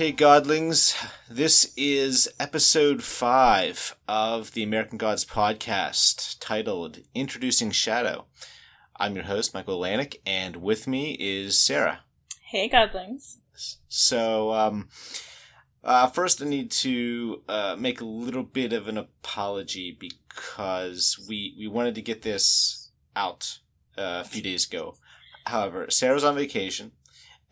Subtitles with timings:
[0.00, 0.96] Okay, Godlings,
[1.28, 8.24] this is episode five of the American Gods podcast titled Introducing Shadow.
[8.96, 12.00] I'm your host, Michael Lanik, and with me is Sarah.
[12.40, 13.40] Hey, Godlings.
[13.88, 14.88] So, um,
[15.84, 21.54] uh, first, I need to uh, make a little bit of an apology because we,
[21.58, 23.58] we wanted to get this out
[23.98, 24.94] uh, a few days ago.
[25.44, 26.92] However, Sarah's on vacation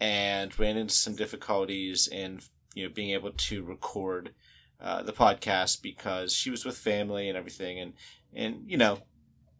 [0.01, 2.41] and ran into some difficulties in
[2.75, 4.35] you know being able to record
[4.81, 7.95] uh, the podcast because she was with family and everything, and
[8.35, 8.99] and you know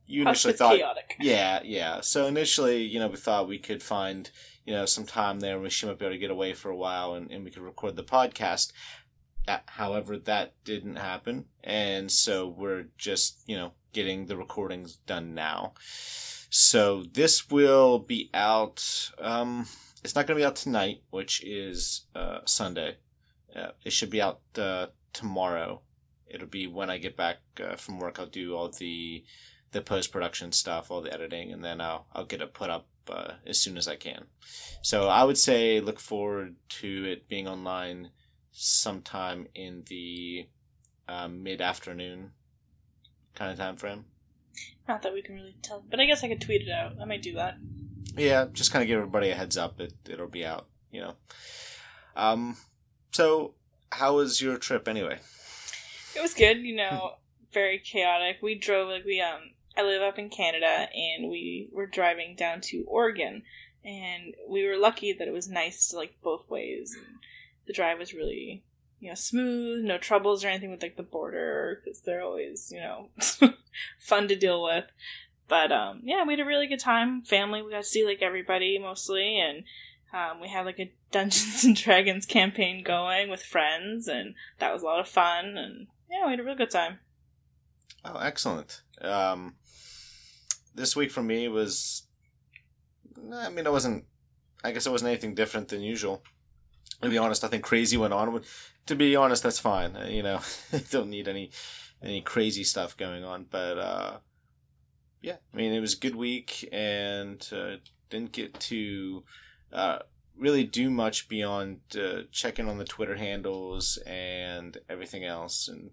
[0.07, 1.17] you initially thought chaotic.
[1.21, 2.01] yeah yeah.
[2.01, 4.31] So initially you know we thought we could find
[4.65, 5.59] you know some time there.
[5.59, 7.63] Where she might be able to get away for a while and, and we could
[7.63, 8.73] record the podcast.
[9.47, 11.47] That, however that didn't happen.
[11.65, 15.73] And so we're just you know getting the recordings done now.
[16.51, 19.67] So this will be out um
[20.05, 22.97] it's not going to be out tonight, which is uh, Sunday.
[23.55, 25.83] Uh, it should be out uh, tomorrow.
[26.27, 28.19] It'll be when I get back uh, from work.
[28.19, 29.25] I'll do all the
[29.71, 32.87] the post production stuff, all the editing, and then I'll I'll get it put up
[33.11, 34.27] uh, as soon as I can.
[34.83, 38.11] So I would say look forward to it being online
[38.53, 40.49] sometime in the
[41.09, 42.33] uh, mid afternoon
[43.35, 44.05] kind of time frame.
[44.87, 46.93] Not that we can really tell, but I guess I could tweet it out.
[47.01, 47.57] I might do that.
[48.19, 49.81] Yeah, just kind of give everybody a heads up.
[49.81, 51.15] It it'll be out, you know.
[52.17, 52.57] Um,
[53.13, 53.55] so
[53.93, 55.19] how was your trip anyway?
[56.15, 57.15] It was good, you know,
[57.53, 58.39] very chaotic.
[58.43, 62.61] We drove like we um I live up in Canada and we were driving down
[62.63, 63.43] to Oregon
[63.85, 67.19] and we were lucky that it was nice to like both ways and
[67.67, 68.65] the drive was really
[69.01, 72.81] you know smooth, no troubles or anything with like the border because they're always you
[72.81, 73.11] know
[73.99, 74.85] fun to deal with.
[75.49, 77.23] But um, yeah, we had a really good time.
[77.23, 79.65] Family, we got to see like everybody mostly, and
[80.13, 84.83] um, we had like a Dungeons and Dragons campaign going with friends, and that was
[84.83, 85.57] a lot of fun.
[85.57, 86.99] And yeah, we had a real good time.
[88.05, 88.83] Oh, excellent.
[89.01, 89.55] Um,
[90.75, 92.07] this week for me was,
[93.33, 94.05] I mean, it wasn't.
[94.63, 96.23] I guess it wasn't anything different than usual.
[97.01, 98.43] To be honest, I think crazy went on.
[98.87, 99.97] To be honest, that's fine.
[100.09, 100.41] You know,
[100.91, 101.51] don't need any
[102.03, 103.47] any crazy stuff going on.
[103.51, 104.17] But uh,
[105.23, 107.77] yeah, I mean, it was a good week and uh,
[108.11, 109.25] didn't get to
[109.73, 109.99] uh,
[110.37, 115.91] really do much beyond uh, checking on the Twitter handles and everything else and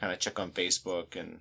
[0.00, 1.40] kind of check on Facebook and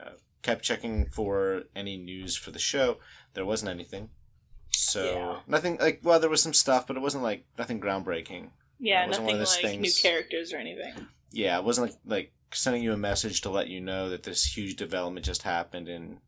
[0.00, 0.10] uh,
[0.42, 2.98] kept checking for any news for the show.
[3.34, 4.10] There wasn't anything.
[4.70, 5.40] So Yeah.
[5.46, 8.50] nothing like well there was some stuff but it wasn't like nothing groundbreaking.
[8.80, 11.08] Yeah, It wasn't one nothing like new characters or anything.
[11.30, 14.56] Yeah, it wasn't like like sending you a message to let you know that this
[14.56, 16.18] huge development just happened and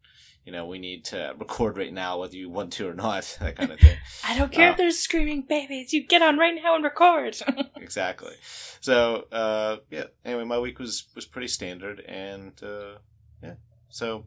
[0.45, 3.57] you know we need to record right now whether you want to or not that
[3.57, 3.97] kind of thing.
[4.25, 5.93] I don't care Uh, if there's screaming babies.
[5.93, 7.37] You get on right now and record.
[7.77, 8.35] exactly.
[8.81, 10.05] So uh, yeah.
[10.25, 12.99] Anyway, my week was was pretty standard and uh,
[13.43, 13.55] yeah.
[13.89, 14.25] So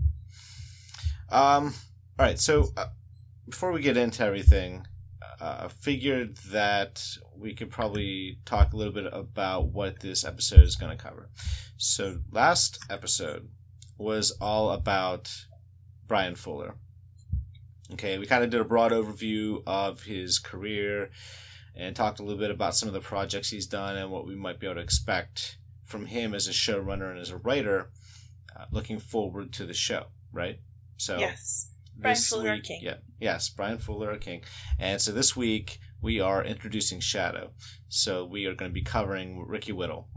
[1.30, 1.74] um,
[2.18, 2.40] all right.
[2.40, 2.88] So uh,
[3.48, 4.86] before we get into everything.
[5.40, 7.04] Uh, I figured that
[7.36, 11.30] we could probably talk a little bit about what this episode is going to cover.
[11.78, 13.50] So, last episode
[13.98, 15.46] was all about
[16.08, 16.76] Bryan Fuller.
[17.94, 21.10] Okay, we kind of did a broad overview of his career
[21.76, 24.36] and talked a little bit about some of the projects he's done and what we
[24.36, 27.90] might be able to expect from him as a showrunner and as a writer
[28.58, 30.60] uh, looking forward to the show, right?
[30.98, 31.72] So, yes.
[31.98, 32.80] Bryan this Fuller, week- king.
[32.84, 34.44] Yeah, yes, Bryan Fuller, king.
[34.80, 37.52] And so this week we are introducing Shadow.
[37.90, 40.08] So we are going to be covering Ricky Whittle.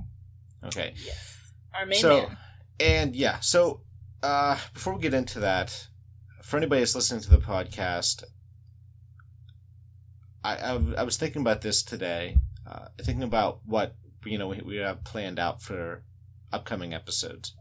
[0.65, 0.93] Okay.
[1.05, 1.53] Yes.
[1.75, 2.37] Our main so, man.
[2.79, 3.83] and yeah, so
[4.23, 5.89] uh, before we get into that,
[6.43, 8.25] for anybody that's listening to the podcast,
[10.45, 12.37] I I, I was thinking about this today,
[12.67, 13.95] uh, thinking about what
[14.25, 16.03] you know we, we have planned out for
[16.53, 17.55] upcoming episodes,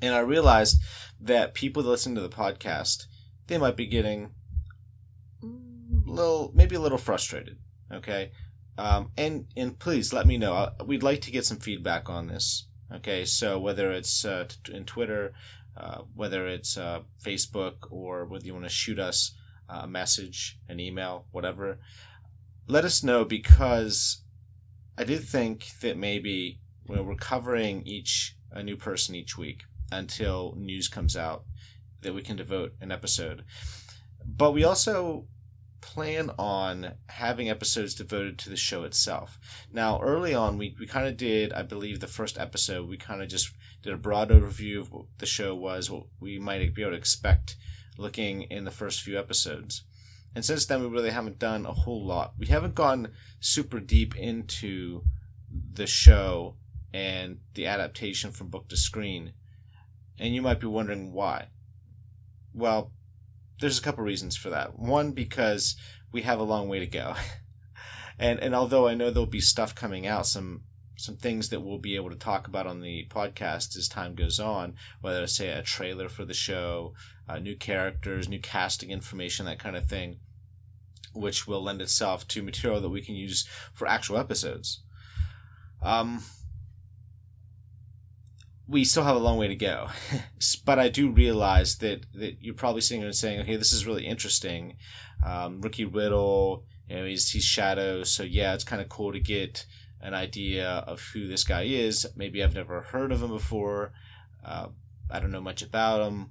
[0.00, 0.80] and I realized
[1.20, 3.06] that people that listen to the podcast
[3.48, 4.30] they might be getting
[5.42, 5.46] a
[6.10, 7.58] little maybe a little frustrated.
[7.92, 8.30] Okay.
[8.76, 10.54] Um, and and please let me know.
[10.54, 12.68] Uh, We'd like to get some feedback on this.
[12.94, 15.34] Okay, so whether it's uh, in Twitter,
[15.76, 19.34] uh, whether it's uh, Facebook, or whether you want to shoot us
[19.68, 21.80] a message, an email, whatever,
[22.66, 24.22] let us know because
[24.96, 30.54] I did think that maybe when we're covering each a new person each week until
[30.56, 31.44] news comes out,
[32.02, 33.44] that we can devote an episode.
[34.24, 35.26] But we also
[35.80, 39.38] plan on having episodes devoted to the show itself.
[39.72, 43.22] Now, early on, we, we kind of did, I believe, the first episode, we kind
[43.22, 43.50] of just
[43.82, 46.98] did a broad overview of what the show was, what we might be able to
[46.98, 47.56] expect
[47.96, 49.84] looking in the first few episodes.
[50.34, 52.34] And since then, we really haven't done a whole lot.
[52.38, 55.02] We haven't gone super deep into
[55.72, 56.56] the show
[56.92, 59.32] and the adaptation from book to screen.
[60.18, 61.48] And you might be wondering why.
[62.52, 62.92] Well,
[63.60, 64.78] there's a couple reasons for that.
[64.78, 65.76] One, because
[66.12, 67.14] we have a long way to go.
[68.18, 70.62] and and although I know there'll be stuff coming out, some
[70.96, 74.40] some things that we'll be able to talk about on the podcast as time goes
[74.40, 76.92] on, whether it's say a trailer for the show,
[77.28, 80.18] uh, new characters, new casting information, that kind of thing,
[81.14, 84.82] which will lend itself to material that we can use for actual episodes.
[85.80, 86.22] Um,
[88.68, 89.88] we still have a long way to go,
[90.64, 93.86] but I do realize that that you're probably sitting there and saying, "Okay, this is
[93.86, 94.76] really interesting."
[95.24, 99.20] Um, Ricky Whittle, you know, he's he's Shadow, so yeah, it's kind of cool to
[99.20, 99.64] get
[100.00, 102.06] an idea of who this guy is.
[102.14, 103.92] Maybe I've never heard of him before.
[104.44, 104.68] Uh,
[105.10, 106.30] I don't know much about him,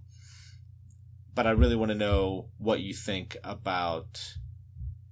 [1.33, 4.37] but I really want to know what you think about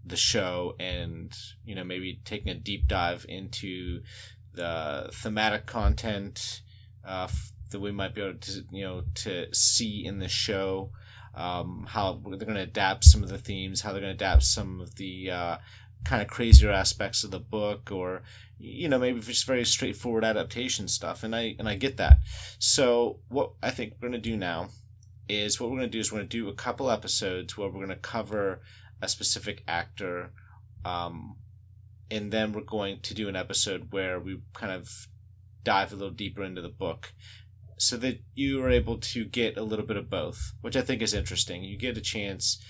[0.08, 1.36] the show and
[1.66, 4.02] you know maybe taking a deep dive into
[4.54, 6.62] the thematic content
[7.06, 7.28] uh,
[7.72, 10.92] that we might be able to you know to see in the show.
[11.34, 14.44] Um, how they're going to adapt some of the themes, how they're going to adapt
[14.44, 15.58] some of the uh,
[16.06, 18.24] kind of crazier aspects of the book, or
[18.58, 21.24] you know maybe just very straightforward adaptation stuff.
[21.24, 22.20] And I and I get that.
[22.58, 24.70] So what I think we're going to do now
[25.28, 27.68] is what we're going to do is we're going to do a couple episodes where
[27.68, 28.62] we're going to cover
[29.02, 30.32] a specific actor.
[30.84, 31.38] Um,
[32.12, 35.08] and then we're going to do an episode where we kind of
[35.66, 37.14] dive a little deeper into the book
[37.78, 41.02] so that you are able to get a little bit of both, which I think
[41.02, 41.64] is interesting.
[41.64, 42.64] You get a chance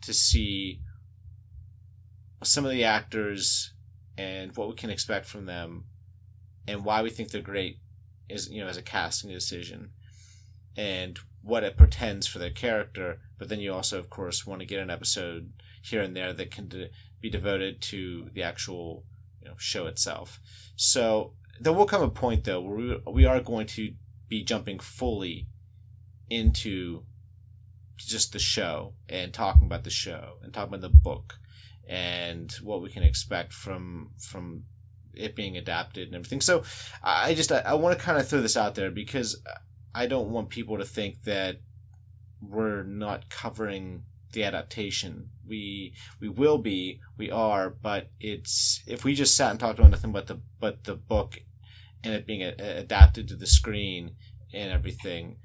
[0.00, 0.80] to see
[2.42, 3.74] some of the actors
[4.16, 5.84] and what we can expect from them
[6.66, 7.78] and why we think they're great
[8.28, 9.90] is you know as a casting decision
[10.76, 14.66] and what it pretends for their character but then you also of course want to
[14.66, 16.90] get an episode here and there that can de-
[17.20, 19.04] be devoted to the actual
[19.42, 20.40] you know show itself
[20.76, 23.92] so there will come a point though where we, we are going to
[24.28, 25.46] be jumping fully
[26.28, 27.04] into
[27.98, 31.34] just the show and talking about the show and talking about the book
[31.86, 34.64] and what we can expect from from
[35.12, 36.40] it being adapted and everything.
[36.40, 36.62] So
[37.02, 39.42] I just I, I want to kind of throw this out there because
[39.94, 41.60] I don't want people to think that
[42.40, 45.30] we're not covering the adaptation.
[45.46, 49.90] We we will be, we are, but it's if we just sat and talked about
[49.90, 51.38] nothing but the but the book
[52.04, 54.12] and it being a, a adapted to the screen
[54.52, 55.36] and everything,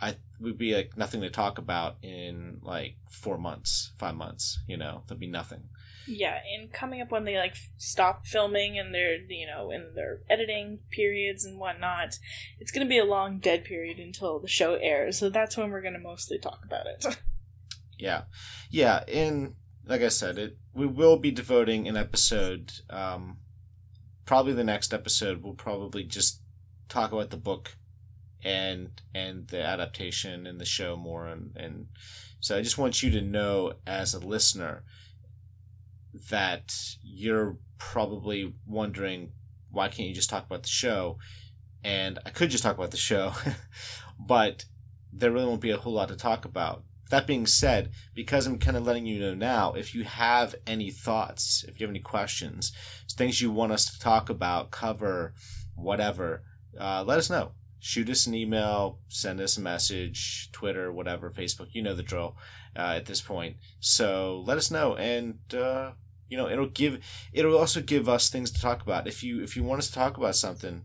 [0.00, 4.60] I would be like nothing to talk about in like four months, five months.
[4.66, 5.68] You know, there'd be nothing.
[6.06, 10.20] Yeah, and coming up when they like stop filming and they're you know in their
[10.28, 12.18] editing periods and whatnot,
[12.60, 15.18] it's going to be a long dead period until the show airs.
[15.18, 17.18] So that's when we're going to mostly talk about it.
[17.98, 18.22] yeah,
[18.70, 19.54] yeah, and
[19.86, 22.72] like I said, it we will be devoting an episode.
[22.90, 23.38] Um,
[24.24, 26.40] probably the next episode we'll probably just
[26.88, 27.76] talk about the book
[28.42, 31.86] and and the adaptation and the show more and and
[32.40, 34.84] so I just want you to know as a listener
[36.30, 39.32] that you're probably wondering
[39.70, 41.18] why can't you just talk about the show?
[41.82, 43.32] And I could just talk about the show
[44.18, 44.66] but
[45.12, 48.58] there really won't be a whole lot to talk about that being said, because I'm
[48.58, 52.00] kind of letting you know now, if you have any thoughts, if you have any
[52.00, 52.72] questions,
[53.12, 55.34] things you want us to talk about, cover,
[55.76, 56.42] whatever,
[56.78, 57.52] uh, let us know.
[57.78, 62.34] Shoot us an email, send us a message, Twitter, whatever, Facebook, you know the drill
[62.74, 63.56] uh, at this point.
[63.78, 65.92] So let us know, and uh,
[66.30, 69.06] you know it'll give it'll also give us things to talk about.
[69.06, 70.84] If you if you want us to talk about something,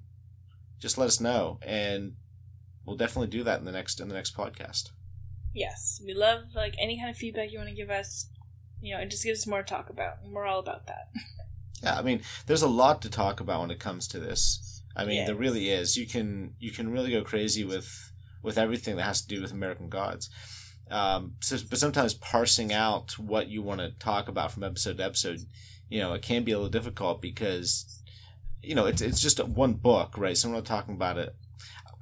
[0.77, 2.15] just let us know, and
[2.85, 4.89] we'll definitely do that in the next in the next podcast.
[5.53, 8.29] Yes, we love like any kind of feedback you want to give us.
[8.81, 10.15] You know, it just gives us more to talk about.
[10.23, 11.09] And we're all about that.
[11.83, 14.83] yeah, I mean, there's a lot to talk about when it comes to this.
[14.95, 15.27] I mean, yes.
[15.27, 15.97] there really is.
[15.97, 19.51] You can you can really go crazy with with everything that has to do with
[19.51, 20.29] American Gods.
[20.89, 25.03] Um, so, but sometimes parsing out what you want to talk about from episode to
[25.03, 25.41] episode,
[25.87, 28.01] you know, it can be a little difficult because,
[28.63, 30.37] you know, it's it's just one book, right?
[30.37, 31.35] So we're not talking about it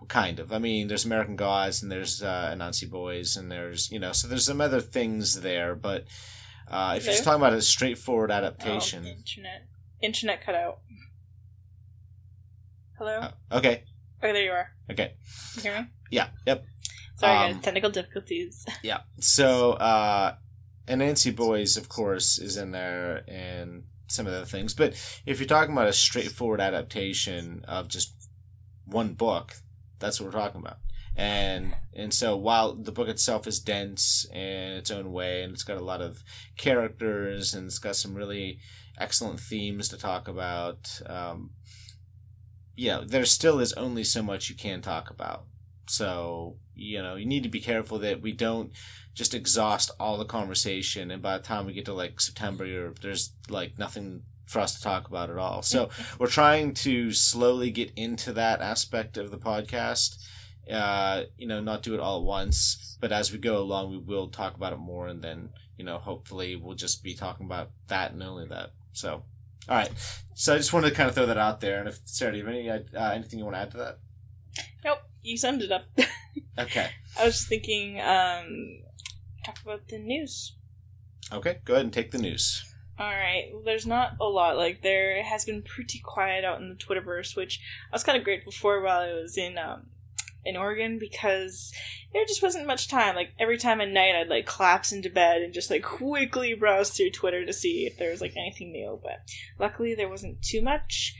[0.07, 0.51] kind of.
[0.51, 4.27] I mean, there's American Gods and there's uh, Anansi Boys and there's you know, so
[4.27, 5.75] there's some other things there.
[5.75, 6.05] But
[6.69, 9.67] uh, if you're just talking about a straightforward adaptation, oh, internet,
[10.01, 10.79] internet cut out.
[12.97, 13.19] Hello.
[13.19, 13.83] Uh, okay.
[14.23, 14.69] Oh, there you are.
[14.91, 15.13] Okay.
[15.55, 15.87] You hear me?
[16.09, 16.29] Yeah.
[16.47, 16.65] Yep.
[17.17, 17.63] Sorry, um, guys.
[17.63, 18.65] Technical difficulties.
[18.83, 19.01] yeah.
[19.19, 20.35] So, uh,
[20.87, 24.73] Anansi Boys, of course, is in there, and some of the things.
[24.73, 24.93] But
[25.25, 28.13] if you're talking about a straightforward adaptation of just
[28.85, 29.55] one book,
[29.99, 30.77] that's what we're talking about.
[31.15, 35.63] and and so while the book itself is dense in its own way and it's
[35.63, 36.23] got a lot of
[36.57, 38.59] characters and it's got some really
[38.99, 41.51] excellent themes to talk about um,
[42.75, 45.45] yeah there still is only so much you can talk about
[45.87, 48.71] so you know you need to be careful that we don't
[49.15, 53.33] just exhaust all the conversation and by the time we get to like september there's
[53.49, 55.89] like nothing for us to talk about at all so
[56.19, 60.17] we're trying to slowly get into that aspect of the podcast
[60.71, 63.97] uh, you know, not do it all at once, but as we go along, we
[63.97, 67.69] will talk about it more, and then you know, hopefully, we'll just be talking about
[67.87, 68.71] that and only that.
[68.93, 69.23] So,
[69.69, 69.91] all right.
[70.33, 71.79] So I just wanted to kind of throw that out there.
[71.79, 73.99] And if Sarah, do you have any uh, anything you want to add to that?
[74.83, 75.85] Nope, you summed it up.
[76.59, 76.89] okay.
[77.19, 78.79] I was just thinking, um,
[79.45, 80.55] talk about the news.
[81.31, 82.63] Okay, go ahead and take the news.
[82.99, 83.49] All right.
[83.53, 84.57] Well, there's not a lot.
[84.57, 87.59] Like there has been pretty quiet out in the Twitterverse, which
[87.91, 89.87] I was kind of grateful for while I was in um,
[90.43, 91.71] in Oregon because
[92.13, 93.15] there just wasn't much time.
[93.15, 96.89] Like every time at night, I'd like collapse into bed and just like quickly browse
[96.89, 98.99] through Twitter to see if there was like anything new.
[99.03, 99.19] But
[99.59, 101.15] luckily, there wasn't too much.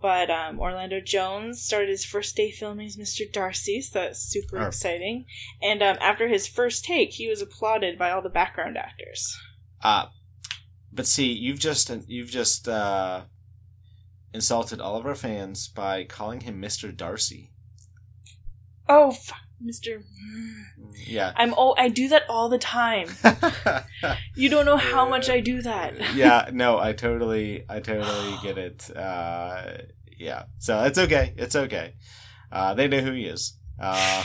[0.00, 3.30] But um, Orlando Jones started his first day filming as Mr.
[3.32, 4.66] Darcy, so that's super oh.
[4.66, 5.24] exciting.
[5.62, 9.36] And um, after his first take, he was applauded by all the background actors.
[9.82, 10.06] Uh,
[10.92, 13.22] but see, you've just you've just uh,
[14.32, 16.94] insulted all of our fans by calling him Mr.
[16.96, 17.52] Darcy.
[18.88, 20.02] Oh, fuck, Mister.
[21.06, 21.32] Yeah.
[21.36, 21.54] I'm.
[21.56, 23.08] Oh, I do that all the time.
[24.36, 26.14] you don't know how much I do that.
[26.14, 26.48] yeah.
[26.52, 28.96] No, I totally, I totally get it.
[28.96, 29.78] Uh,
[30.18, 30.44] yeah.
[30.58, 31.34] So it's okay.
[31.36, 31.94] It's okay.
[32.50, 33.58] Uh, they know who he is.
[33.78, 34.24] Uh,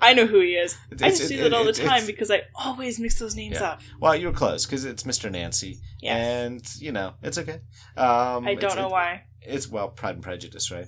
[0.00, 0.76] I know who he is.
[1.02, 3.72] I just do that all the time because I always mix those names yeah.
[3.72, 3.80] up.
[4.00, 5.30] Well, you were close because it's Mr.
[5.30, 5.78] Nancy.
[6.00, 6.26] Yes.
[6.26, 7.60] And, you know, it's okay.
[7.96, 9.24] Um, I don't know why.
[9.42, 10.86] It's, well, Pride and Prejudice, right?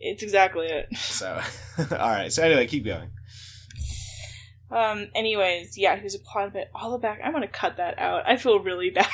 [0.00, 0.96] It's exactly it.
[0.96, 1.40] So,
[1.78, 2.32] all right.
[2.32, 3.10] So anyway, keep going.
[4.70, 5.08] Um.
[5.14, 6.70] Anyways, yeah, he was a plot of it.
[6.74, 7.20] All the back.
[7.22, 8.22] I'm gonna cut that out.
[8.26, 9.06] I feel really bad.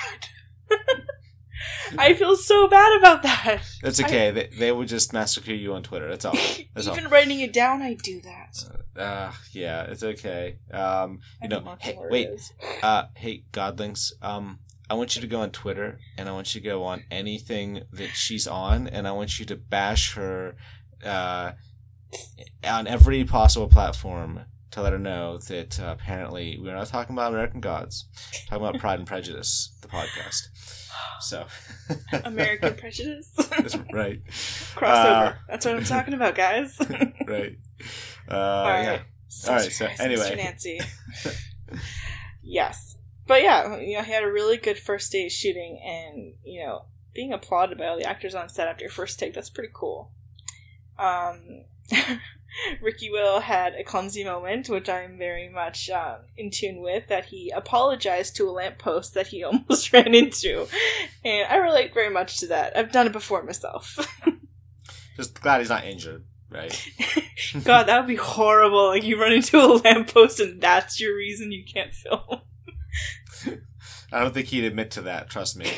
[1.99, 3.63] I feel so bad about that.
[3.83, 4.29] That's okay.
[4.29, 6.09] I, they, they would just massacre you on Twitter.
[6.09, 6.33] That's all.
[6.75, 7.11] That's even all.
[7.11, 8.65] writing it down, I do that.
[8.97, 10.59] Uh, uh yeah, it's okay.
[10.73, 15.51] Um, you know, hey, wait, uh, hey, Godlings, um, I want you to go on
[15.51, 19.39] Twitter and I want you to go on anything that she's on and I want
[19.39, 20.55] you to bash her
[21.05, 21.53] uh,
[22.65, 24.43] on every possible platform
[24.73, 28.67] to let her know that uh, apparently we're not talking about American Gods, we're talking
[28.67, 30.49] about Pride and Prejudice, the podcast.
[31.21, 31.47] So,
[32.25, 33.33] American Prejudice.
[33.51, 34.23] That's right.
[34.75, 35.33] Crossover.
[35.33, 36.77] Uh, That's what I'm talking about, guys.
[37.27, 37.59] right.
[38.31, 38.83] Uh, All right.
[38.83, 39.01] Yeah.
[39.49, 39.73] All right.
[39.73, 40.37] So anyway, Mr.
[40.37, 40.81] Nancy.
[42.43, 42.97] yes,
[43.27, 46.85] but yeah, you know, he had a really good first day shooting, and you know,
[47.15, 49.35] being applauded by all the actors on set after your first take.
[49.35, 50.13] That's pretty cool.
[50.99, 51.65] Um,
[52.81, 57.27] Ricky Whittle had a clumsy moment, which I'm very much um, in tune with, that
[57.27, 60.67] he apologized to a lamppost that he almost ran into.
[61.25, 62.77] And I relate very much to that.
[62.77, 63.99] I've done it before myself.
[65.17, 66.89] Just glad he's not injured, right?
[67.65, 68.89] God, that would be horrible.
[68.89, 72.41] Like, you run into a lamppost and that's your reason you can't film.
[74.13, 75.29] I don't think he'd admit to that.
[75.29, 75.71] Trust me.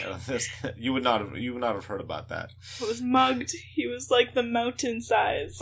[0.77, 1.39] you would not have.
[1.39, 2.53] You would not have heard about that.
[2.81, 3.53] It was mugged.
[3.75, 5.59] He was like the mountain size.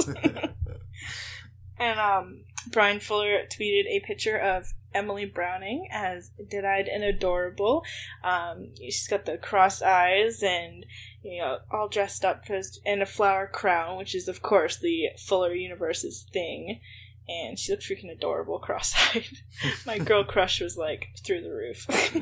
[1.79, 7.85] And um, Bryan Fuller tweeted a picture of Emily Browning as dead-eyed and adorable.
[8.25, 10.87] Um, she's got the cross eyes and
[11.23, 12.45] you know all dressed up
[12.85, 16.81] in a flower crown, which is of course the Fuller universe's thing
[17.29, 19.27] and she looked freaking adorable cross-eyed.
[19.87, 21.87] My girl crush was like through the roof.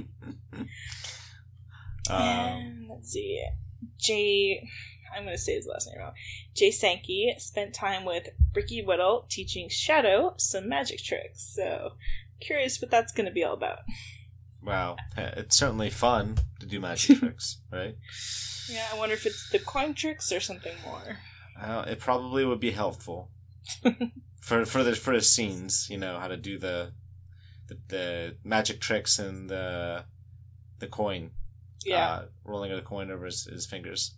[2.10, 3.44] um, let's see,
[3.98, 4.66] Jay.
[5.14, 6.12] I'm going to say his last name wrong.
[6.54, 11.42] Jay Sankey spent time with Ricky Whittle teaching Shadow some magic tricks.
[11.54, 11.92] So,
[12.40, 13.80] curious what that's going to be all about.
[14.62, 17.96] Wow, it's certainly fun to do magic tricks, right?
[18.68, 21.18] Yeah, I wonder if it's the coin tricks or something more.
[21.60, 23.30] Uh, it probably would be helpful
[24.40, 26.92] for for the for the scenes, you know how to do the
[27.68, 30.04] the, the magic tricks and the
[30.78, 31.30] the coin,
[31.84, 34.14] yeah, uh, rolling of the coin over his, his fingers.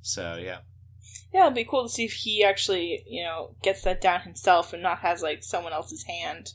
[0.00, 0.58] So yeah,
[1.32, 4.72] yeah, it'd be cool to see if he actually you know gets that down himself
[4.72, 6.52] and not has like someone else's hand,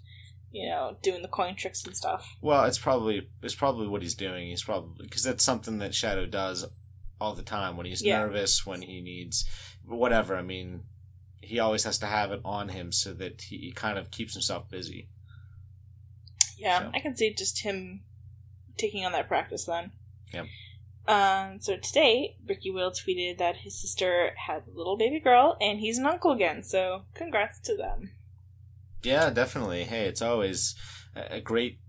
[0.51, 2.35] you know, doing the coin tricks and stuff.
[2.41, 4.47] Well, it's probably it's probably what he's doing.
[4.47, 6.65] He's probably because that's something that Shadow does
[7.19, 8.19] all the time when he's yeah.
[8.19, 9.45] nervous, when he needs
[9.85, 10.35] whatever.
[10.35, 10.83] I mean,
[11.41, 14.69] he always has to have it on him so that he kind of keeps himself
[14.69, 15.09] busy.
[16.57, 16.91] Yeah, so.
[16.93, 18.03] I can see just him
[18.77, 19.91] taking on that practice then.
[20.33, 20.45] Yep.
[21.07, 25.79] Um, so today, Ricky Whittle tweeted that his sister had a little baby girl and
[25.79, 28.11] he's an uncle again, so congrats to them.
[29.03, 29.83] Yeah, definitely.
[29.83, 30.75] Hey, it's always
[31.15, 31.79] a great.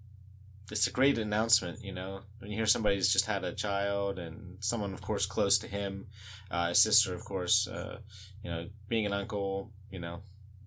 [0.70, 4.56] It's a great announcement, you know, when you hear somebody's just had a child and
[4.60, 6.06] someone, of course, close to him,
[6.50, 7.98] uh, his sister, of course, uh,
[8.42, 10.22] you know, being an uncle, you know,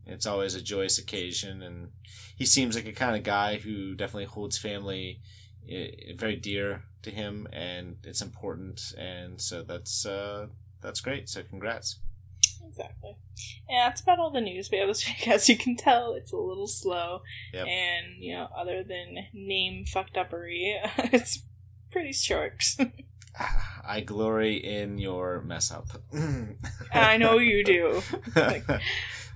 [0.06, 1.64] it's always a joyous occasion.
[1.64, 1.90] And
[2.38, 5.20] he seems like a kind of guy who definitely holds family
[6.16, 8.94] very dear to him, and it's important.
[8.98, 10.48] And so that's uh,
[10.82, 11.30] that's great.
[11.30, 12.00] So congrats.
[12.68, 13.16] Exactly.
[13.70, 15.28] And that's about all the news we have this week.
[15.28, 17.22] As you can tell, it's a little slow.
[17.54, 17.68] Yep.
[17.68, 20.76] And, you know, other than name fucked uppery,
[21.14, 21.44] it's
[21.92, 22.64] pretty short.
[23.88, 25.88] I glory in your mess up.
[26.92, 28.02] I know you do.
[28.36, 28.66] Like,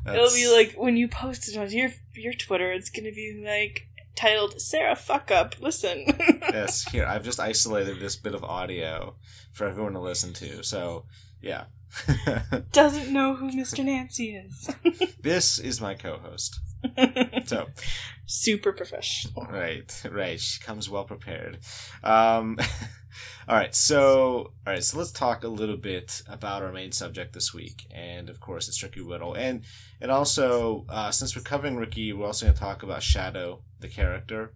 [0.08, 3.88] It'll be like when you post it on your your Twitter, it's gonna be like
[4.22, 5.56] titled Sarah fuck up.
[5.60, 6.06] Listen.
[6.42, 6.90] yes.
[6.92, 9.16] Here, I've just isolated this bit of audio
[9.52, 10.64] for everyone to listen to.
[10.64, 11.06] So,
[11.42, 11.66] yeah.
[12.72, 13.84] Doesn't know who Mr.
[13.84, 14.70] Nancy is.
[15.22, 16.60] this is my co-host.
[17.46, 17.68] So,
[18.26, 19.46] Super professional.
[19.46, 20.40] right, right.
[20.40, 21.60] She comes well prepared.
[22.04, 22.58] Um,
[23.48, 23.76] all right.
[23.76, 24.84] So, all right.
[24.84, 28.70] So let's talk a little bit about our main subject this week, and of course,
[28.70, 29.64] it's Ricky Whittle, and
[30.00, 33.88] and also uh, since we're covering Ricky, we're also going to talk about Shadow, the
[33.88, 34.54] character.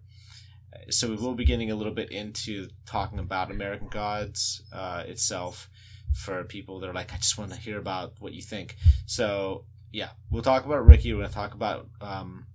[0.72, 5.04] Uh, So we will be getting a little bit into talking about American Gods uh,
[5.06, 5.68] itself
[6.14, 8.76] for people that are like, I just want to hear about what you think.
[9.06, 11.12] So yeah, we'll talk about Ricky.
[11.14, 12.46] We're to talk about um,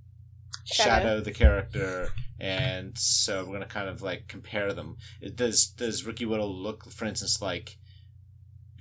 [0.65, 1.21] Shadow.
[1.21, 2.09] the character,
[2.39, 4.97] and so we're gonna kind of like compare them.
[5.35, 7.77] Does does Ricky Whittle look, for instance, like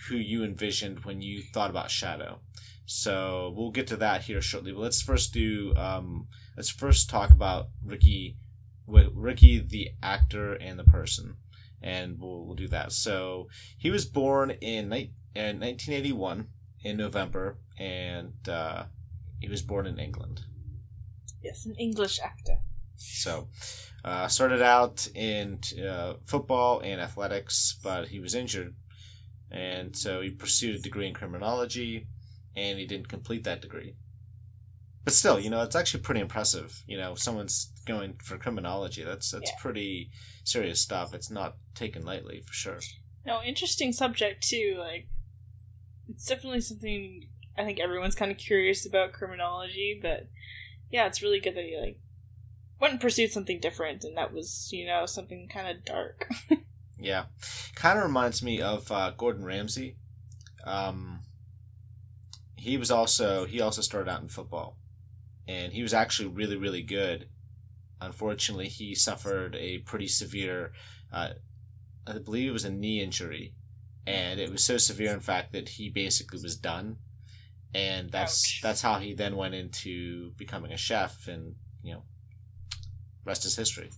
[0.09, 2.41] who you envisioned when you thought about Shadow?
[2.87, 4.73] So we'll get to that here shortly.
[4.73, 8.37] But let's first do um, let's first talk about Ricky,
[8.87, 11.37] Ricky the actor and the person,
[11.81, 12.93] and we'll we'll do that.
[12.93, 13.49] So
[13.79, 16.49] he was born in ni- in 1981
[16.83, 18.85] in November, and uh,
[19.39, 20.43] he was born in England.
[21.43, 22.59] Yes, an English actor.
[22.97, 23.49] So,
[24.05, 28.75] uh, started out in uh, football and athletics, but he was injured,
[29.51, 32.07] and so he pursued a degree in criminology,
[32.57, 33.95] and he didn't complete that degree.
[35.05, 36.83] But still, you know, it's actually pretty impressive.
[36.87, 39.03] You know, if someone's going for criminology.
[39.03, 39.57] That's that's Yeah.
[39.61, 40.11] pretty
[40.45, 41.15] serious stuff.
[41.15, 42.81] It's not taken lightly for sure.
[43.25, 44.77] No, interesting subject too.
[44.79, 45.09] Like,
[46.09, 49.99] it's definitely something I think everyone's kind of curious about criminology.
[50.01, 50.29] But
[50.91, 51.99] yeah, it's really good that he like
[52.81, 56.29] went and pursued something different, and that was you know something kind of dark.
[57.01, 57.25] Yeah,
[57.75, 59.97] kind of reminds me of uh, Gordon Ramsay.
[60.65, 61.21] Um,
[62.57, 64.77] he was also he also started out in football,
[65.49, 67.29] and he was actually really really good.
[68.01, 70.73] Unfortunately, he suffered a pretty severe,
[71.13, 71.31] uh,
[72.07, 73.55] I believe it was a knee injury,
[74.07, 76.97] and it was so severe in fact that he basically was done,
[77.75, 78.61] and that's Ouch.
[78.63, 82.03] that's how he then went into becoming a chef, and you know,
[83.25, 83.91] rest is history.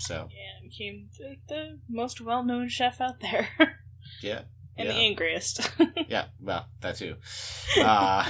[0.00, 3.48] So Yeah, and became the, the most well known chef out there.
[4.22, 4.42] yeah.
[4.76, 4.94] and Yeah.
[4.94, 5.70] the angriest.
[6.08, 7.16] Yeah, well, that too.
[7.78, 8.24] Uh,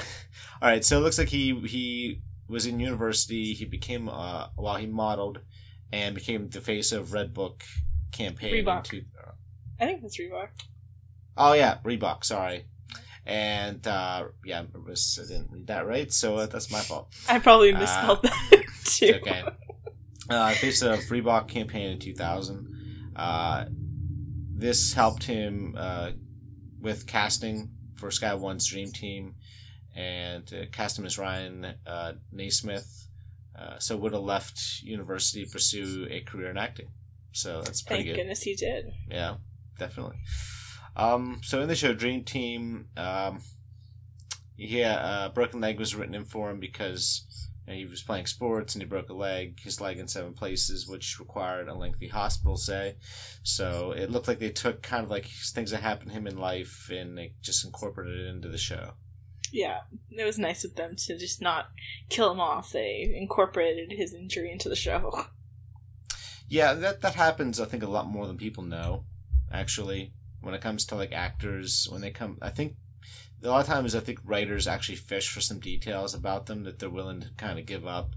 [0.61, 3.55] all right, so it looks like he he was in university.
[3.55, 5.41] He became uh, while he modeled
[5.93, 7.63] and became the face of Red Book
[8.13, 8.53] campaign.
[8.53, 8.85] Reebok.
[8.85, 9.05] two-
[9.81, 10.49] I think that's Reebok.
[11.37, 12.25] oh yeah, Reebok.
[12.25, 12.67] Sorry,
[13.25, 14.65] and uh, yeah, I
[15.27, 17.09] didn't read that right, so uh, that's my fault.
[17.29, 18.49] I probably Uh, misspelled that
[18.85, 19.07] too.
[19.07, 19.43] It's okay.
[20.31, 23.13] Uh, faced a Reebok campaign in 2000.
[23.17, 23.65] Uh,
[24.55, 26.11] this helped him uh,
[26.81, 29.35] with casting for Sky One's Dream Team
[29.97, 33.09] and uh, cast him as Ryan uh, Naismith.
[33.59, 36.91] Uh, so would have left university to pursue a career in acting.
[37.33, 38.09] So that's pretty good.
[38.11, 38.23] Thank good.
[38.23, 38.93] goodness he did.
[39.11, 39.35] Yeah,
[39.79, 40.17] definitely.
[40.97, 43.41] Um, so in the show Dream Team, um,
[44.57, 48.27] yeah, uh, broken leg was written in for him because you know, he was playing
[48.27, 52.09] sports and he broke a leg, his leg in seven places, which required a lengthy
[52.09, 52.97] hospital stay.
[53.43, 56.39] So it looked like they took kind of like things that happened to him in
[56.39, 58.93] life and they just incorporated it into the show.
[59.53, 61.71] Yeah, it was nice of them to just not
[62.09, 62.73] kill him off.
[62.73, 65.25] They incorporated his injury into the show.
[66.51, 67.61] Yeah, that that happens.
[67.61, 69.05] I think a lot more than people know.
[69.53, 72.75] Actually, when it comes to like actors, when they come, I think
[73.43, 76.79] a lot of times I think writers actually fish for some details about them that
[76.79, 78.11] they're willing to kind of give up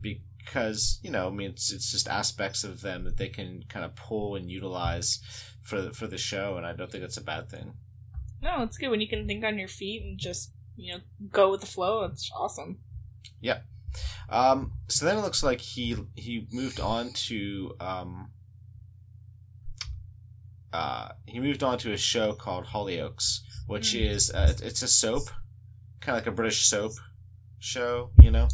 [0.00, 3.84] because you know, I mean, it's it's just aspects of them that they can kind
[3.84, 5.20] of pull and utilize
[5.62, 7.74] for the, for the show, and I don't think that's a bad thing.
[8.42, 11.50] No, it's good when you can think on your feet and just you know go
[11.50, 12.04] with the flow.
[12.04, 12.78] It's awesome.
[13.40, 13.60] Yeah.
[14.28, 18.30] Um, so then it looks like he he moved on to um,
[20.74, 24.10] uh, he moved on to a show called Hollyoaks, which Mm.
[24.10, 25.28] is uh, it's a soap,
[26.00, 26.92] kind of like a British soap
[27.60, 28.48] show, you know.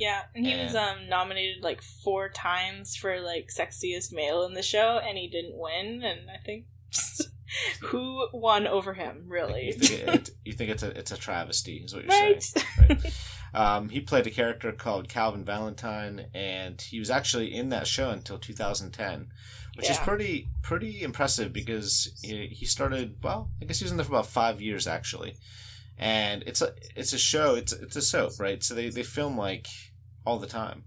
[0.00, 4.62] Yeah, and he was um nominated like four times for like sexiest male in the
[4.62, 6.02] show, and he didn't win.
[6.02, 6.64] And I think
[7.82, 9.66] who won over him, really?
[9.66, 12.42] You think, it, you think it's a it's a travesty, is what you're right.
[12.42, 12.66] saying.
[12.88, 13.14] Right.
[13.54, 18.10] Um, he played a character called Calvin Valentine, and he was actually in that show
[18.10, 19.28] until 2010,
[19.76, 23.16] which is pretty pretty impressive because he, he started.
[23.22, 25.36] Well, I guess he was in there for about five years actually,
[25.98, 27.54] and it's a it's a show.
[27.54, 28.62] It's it's a soap, right?
[28.62, 29.66] So they they film like
[30.24, 30.84] all the time.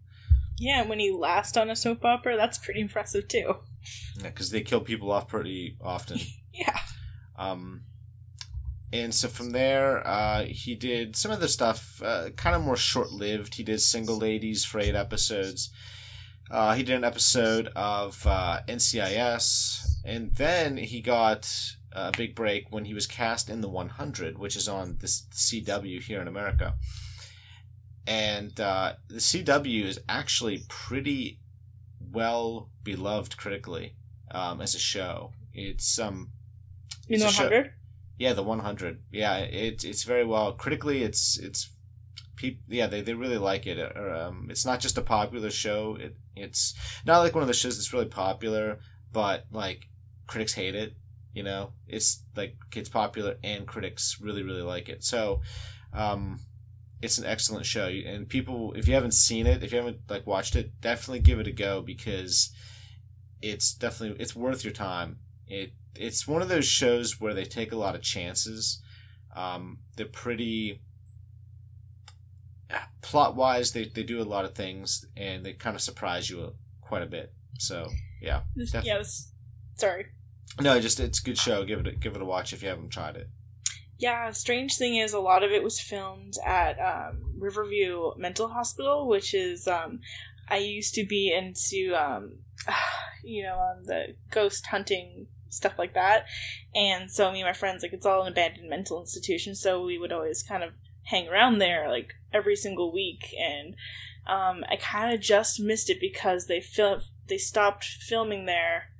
[0.57, 3.57] yeah, and when he last on a soap opera, that's pretty impressive too.
[4.17, 6.19] Yeah, because they kill people off pretty often.
[6.57, 6.79] Yeah.
[7.37, 7.81] Um,
[8.93, 12.77] and so from there, uh, he did some of the stuff, uh, kind of more
[12.77, 13.55] short lived.
[13.55, 15.71] He did Single Ladies for eight episodes.
[16.49, 21.51] Uh, he did an episode of uh, NCIS, and then he got
[21.91, 26.01] a big break when he was cast in The 100, which is on this CW
[26.01, 26.75] here in America.
[28.05, 31.39] And uh, the CW is actually pretty
[32.11, 33.95] well beloved critically
[34.29, 35.31] um, as a show.
[35.53, 36.29] It's um
[37.09, 37.73] know, a show- 100?
[38.17, 41.69] Yeah the 100 yeah it's it's very well critically it's it's
[42.35, 46.15] peop yeah they, they really like it um, it's not just a popular show it
[46.35, 46.73] it's
[47.05, 48.79] not like one of the shows that's really popular
[49.13, 49.87] but like
[50.27, 50.95] critics hate it
[51.35, 51.73] you know?
[51.87, 55.03] It's like it's popular and critics really really like it.
[55.03, 55.41] So
[55.93, 56.39] um
[57.01, 60.25] it's an excellent show and people if you haven't seen it if you haven't like
[60.25, 62.51] watched it definitely give it a go because
[63.41, 65.19] it's definitely it's worth your time.
[65.45, 68.81] It it's one of those shows where they take a lot of chances.
[69.35, 70.81] Um they're pretty
[73.01, 76.53] plot wise they, they do a lot of things and they kind of surprise you
[76.81, 77.33] quite a bit.
[77.59, 77.87] So
[78.21, 79.01] yeah Def- yeah,
[79.75, 80.07] sorry.
[80.59, 81.63] no just it's a good show.
[81.63, 83.29] Give it a, give it a watch if you haven't tried it.
[83.97, 89.07] Yeah, strange thing is a lot of it was filmed at um, Riverview Mental Hospital,
[89.07, 89.99] which is um,
[90.49, 92.39] I used to be into um,
[93.23, 96.25] you know um, the ghost hunting stuff like that,
[96.73, 99.97] and so me and my friends like it's all an abandoned mental institution, so we
[99.97, 103.75] would always kind of hang around there like every single week, and
[104.27, 108.91] um, I kind of just missed it because they fil- they stopped filming there.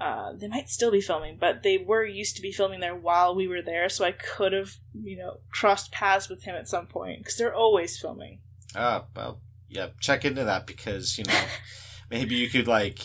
[0.00, 3.34] Uh, they might still be filming, but they were used to be filming there while
[3.34, 6.86] we were there, so I could have, you know, crossed paths with him at some
[6.86, 8.38] point because they're always filming.
[8.76, 11.40] ah well yeah check into that because you know
[12.10, 13.00] maybe you could like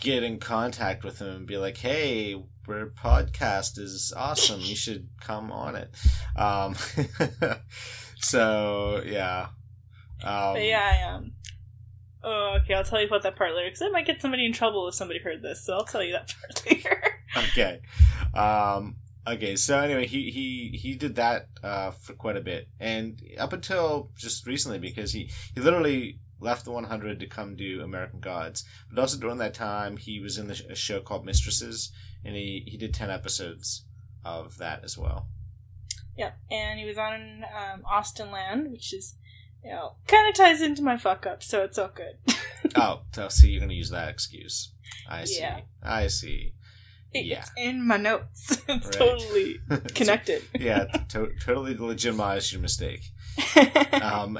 [0.00, 2.34] get in contact with them and be like hey
[2.68, 5.90] our podcast is awesome you should come on it
[6.36, 6.74] um
[8.20, 9.48] so yeah
[10.22, 11.32] um, yeah, I am.
[12.22, 12.74] Oh, okay.
[12.74, 14.94] I'll tell you about that part later because I might get somebody in trouble if
[14.94, 15.64] somebody heard this.
[15.64, 17.02] So I'll tell you that part later.
[17.48, 17.80] okay
[18.34, 23.22] um okay so anyway he he he did that uh for quite a bit and
[23.38, 28.18] up until just recently because he he literally left the 100 to come do american
[28.20, 31.92] gods but also during that time he was in the, sh- a show called mistresses
[32.24, 33.84] and he he did 10 episodes
[34.24, 35.28] of that as well
[36.16, 39.14] yeah, and he was on um, Austenland, which is,
[39.64, 42.18] you know, kind of ties into my fuck up, so it's all good.
[42.76, 44.72] oh so see you're gonna use that excuse
[45.08, 45.60] i see Yeah.
[45.82, 46.52] i see
[47.14, 47.38] Yeah.
[47.38, 48.50] It's in my notes.
[48.68, 48.92] it's Right.
[48.92, 49.60] totally
[49.94, 50.42] connected.
[50.58, 53.02] yeah to- totally legitimize your mistake
[54.02, 54.36] um,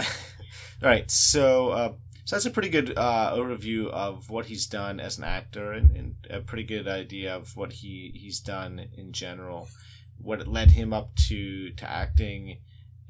[0.83, 1.93] all right, so uh,
[2.25, 5.95] so that's a pretty good uh, overview of what he's done as an actor, and,
[5.97, 9.69] and a pretty good idea of what he he's done in general,
[10.16, 12.61] what led him up to to acting,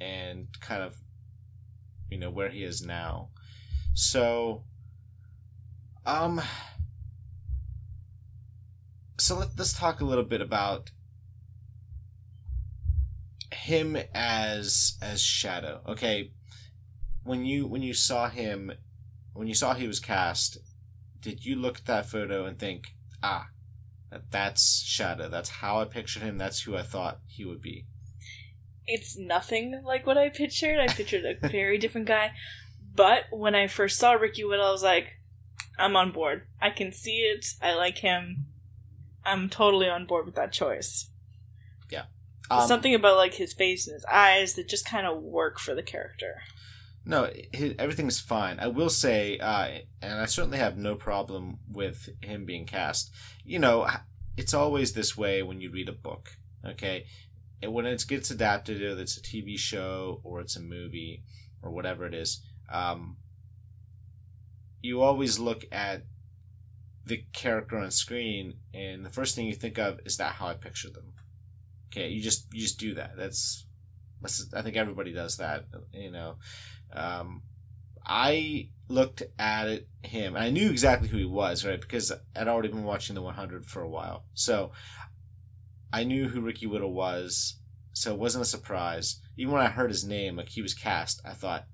[0.01, 0.97] and kind of
[2.11, 3.29] you know where he is now.
[3.95, 4.65] So,
[6.07, 6.41] um,
[9.19, 10.91] so let, let's talk a little bit about
[13.53, 15.83] him as as Shadow.
[15.87, 16.33] Okay,
[17.25, 18.73] when you when you saw him,
[19.35, 20.59] when you saw he was cast,
[21.21, 22.89] did you look at that photo and think,
[23.23, 23.49] ah,
[24.11, 25.29] that, that's Shadow.
[25.29, 26.39] That's how I pictured him.
[26.39, 27.87] That's who I thought he would be.
[28.87, 30.79] it's nothing like what I pictured.
[30.81, 32.33] I pictured a very different guy.
[32.95, 35.13] But when I first saw Ricky Whittle, I was like,
[35.79, 36.43] I'm on board.
[36.61, 37.47] I can see it.
[37.63, 38.47] I like him.
[39.25, 41.09] I'm totally on board with that choice.
[41.89, 42.05] Yeah.
[42.51, 45.75] Um, Something about like his face and his eyes that just kind of work for
[45.75, 46.43] the character.
[47.05, 48.59] No, hi everything's fine.
[48.61, 53.11] I will say, uh, and I certainly have no problem with him being cast.
[53.45, 53.89] You know,
[54.37, 57.07] it's always this way when you read a book, okay?
[57.63, 61.23] And when it gets adapted, whether it's a TV show or it's a movie
[61.63, 63.17] or whatever it is, um,
[64.83, 66.05] you always look at
[67.05, 70.55] the character on screen, and the first thing you think of is that how I
[70.55, 71.13] picture them.
[71.91, 73.17] Okay, you just you just do that.
[73.17, 73.67] That's,
[74.23, 75.65] that's I think everybody does that.
[75.93, 76.37] You know,
[76.93, 77.43] um,
[78.05, 81.81] I looked at it, him, I knew exactly who he was, right?
[81.81, 84.73] Because I'd already been watching the 100 for a while, so
[85.93, 87.57] I knew who Ricky Whittle was.
[87.93, 89.21] So it wasn't a surprise.
[89.37, 91.67] Even when I heard his name, like he was cast, I thought,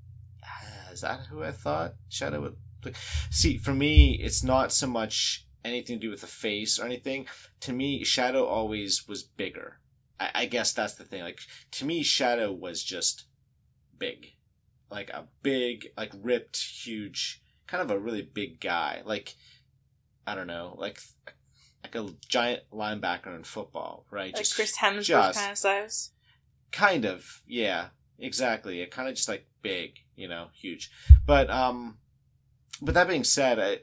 [0.42, 2.96] ah, "Is that who I thought Shadow would?" Like,
[3.30, 7.26] see, for me, it's not so much anything to do with the face or anything.
[7.60, 9.80] To me, Shadow always was bigger.
[10.18, 11.22] I, I guess that's the thing.
[11.22, 11.40] Like
[11.72, 13.24] to me, Shadow was just
[13.98, 14.32] big,
[14.90, 19.02] like a big, like ripped, huge, kind of a really big guy.
[19.04, 19.34] Like
[20.26, 21.00] I don't know, like
[21.82, 24.32] like a giant linebacker in football, right?
[24.32, 26.10] Like Just- Chris Hemsworth just- kind of size.
[26.72, 30.90] kind of yeah exactly it kind of just like big you know huge
[31.26, 31.98] but um
[32.82, 33.78] but that being said I,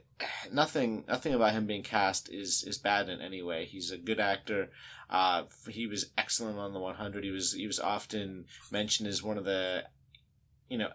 [0.51, 4.19] nothing nothing about him being cast is is bad in any way he's a good
[4.19, 4.69] actor
[5.09, 9.37] uh he was excellent on the 100 he was he was often mentioned as one
[9.37, 9.83] of the
[10.69, 10.89] you know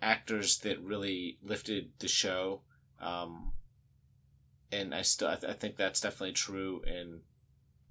[0.00, 2.60] actors that really lifted the show
[3.00, 3.52] um
[4.70, 7.20] and i still i, th- I think that's definitely true and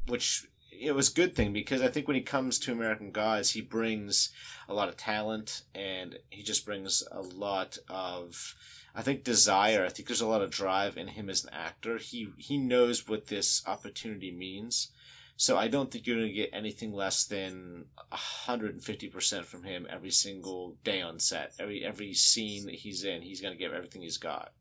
[0.08, 3.52] which it was a good thing because I think when he comes to American Gods,
[3.52, 4.30] he brings
[4.67, 8.56] a lot of talent and he just brings a lot of,
[8.96, 9.86] I think, desire.
[9.86, 11.98] I think there's a lot of drive in him as an actor.
[11.98, 14.91] He he knows what this opportunity means.
[15.38, 20.12] So I don't think you're going to get anything less than 150% from him every
[20.12, 21.54] single day on set.
[21.60, 24.52] Every every scene that he's in, he's going to give everything he's got.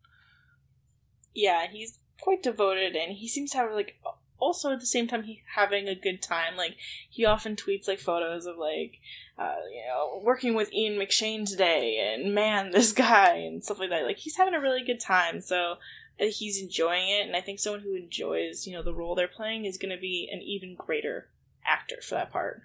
[1.34, 4.00] Yeah, he's quite devoted, and he seems to have like
[4.40, 6.56] also at the same time he having a good time.
[6.56, 6.76] Like
[7.08, 9.00] he often tweets like photos of like
[9.38, 13.90] uh, you know working with Ian McShane today, and man, this guy and stuff like
[13.90, 14.04] that.
[14.04, 15.40] Like he's having a really good time.
[15.40, 15.74] So
[16.20, 19.28] Uh, he's enjoying it, and I think someone who enjoys you know the role they're
[19.28, 21.28] playing is going to be an even greater
[21.64, 22.62] actor for that part.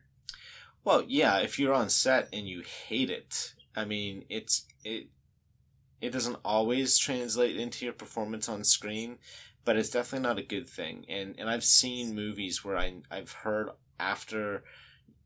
[0.84, 5.08] Well, yeah, if you're on set and you hate it, I mean, it's it
[6.02, 9.18] it doesn't always translate into your performance on screen,
[9.64, 11.06] but it's definitely not a good thing.
[11.10, 14.64] And and I've seen movies where I I've heard after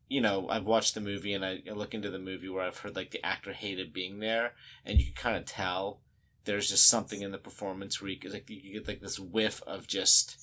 [0.08, 2.78] you know, I've watched the movie and I, I look into the movie where I've
[2.78, 6.00] heard like the actor hated being there and you can kind of tell
[6.44, 9.62] there's just something in the performance where you get like you get like this whiff
[9.66, 10.36] of just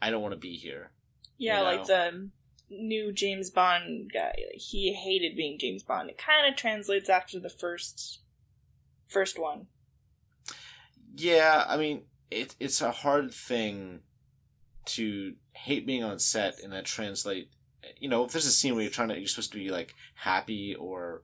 [0.00, 0.90] I don't want to be here.
[1.38, 2.30] Yeah, You like the
[2.70, 4.34] new James Bond guy.
[4.54, 6.10] He hated being James Bond.
[6.10, 8.20] It kind of translates after the first
[9.06, 9.66] first one.
[11.16, 14.00] Yeah, I mean, it it's a hard thing
[14.86, 17.50] to hate being on set and that translate.
[17.98, 19.94] You know, if there's a scene where you're trying to, you're supposed to be like
[20.14, 21.22] happy or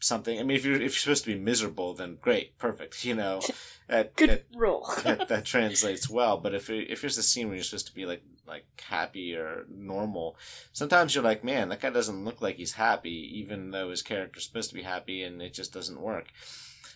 [0.00, 0.38] something.
[0.38, 3.04] I mean, if you're if you're supposed to be miserable, then great, perfect.
[3.04, 3.40] You know,
[3.88, 4.88] that Good that, role.
[5.04, 6.38] that, that translates well.
[6.38, 9.34] But if it, if there's a scene where you're supposed to be like like happy
[9.34, 10.36] or normal,
[10.72, 14.46] sometimes you're like, man, that guy doesn't look like he's happy, even though his character's
[14.46, 16.28] supposed to be happy, and it just doesn't work.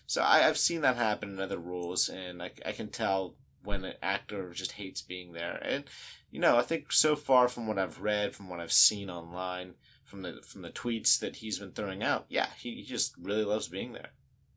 [0.06, 3.34] So I, I've seen that happen in other roles, and I, I can tell
[3.64, 5.60] when an actor just hates being there.
[5.64, 5.84] And
[6.30, 9.74] you know, I think so far from what I've read, from what I've seen online,
[10.12, 13.44] from the from the tweets that he's been throwing out, yeah, he, he just really
[13.44, 14.10] loves being there.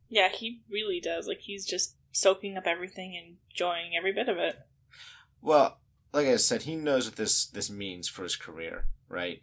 [0.09, 1.27] yeah, he really does.
[1.27, 4.57] Like he's just soaking up everything and enjoying every bit of it.
[5.41, 5.79] Well,
[6.11, 9.39] like I said, he knows what this this means for his career, right?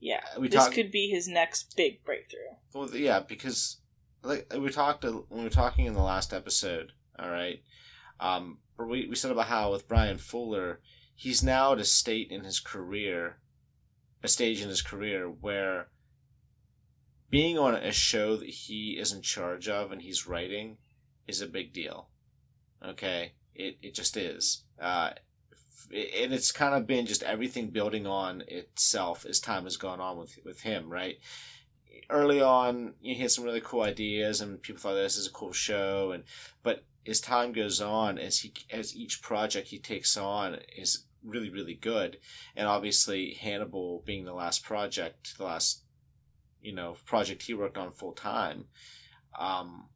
[0.00, 2.56] Yeah, We this talk- could be his next big breakthrough.
[2.74, 3.78] Well, yeah, because
[4.24, 6.92] like we talked when we were talking in the last episode.
[7.18, 7.62] All right,
[8.18, 10.80] um, we we said about how with Bryan Fuller,
[11.14, 13.38] he's now at a state in his career,
[14.24, 15.88] a stage in his career where
[17.28, 20.78] being on a show that he is in charge of and he's writing
[21.28, 22.08] is a big deal.
[22.82, 24.64] Okay, it it just is.
[24.80, 25.10] Uh,
[25.92, 30.16] and it's kind of been just everything building on itself as time has gone on
[30.16, 31.16] with with him, right?
[32.08, 35.52] Early on, he had some really cool ideas, and people thought this is a cool
[35.52, 36.24] show, and
[36.62, 41.50] but as time goes on, as he as each project he takes on is really
[41.50, 42.18] really good,
[42.56, 45.82] and obviously Hannibal being the last project, the last
[46.60, 48.66] you know project he worked on full time,
[49.38, 49.88] um,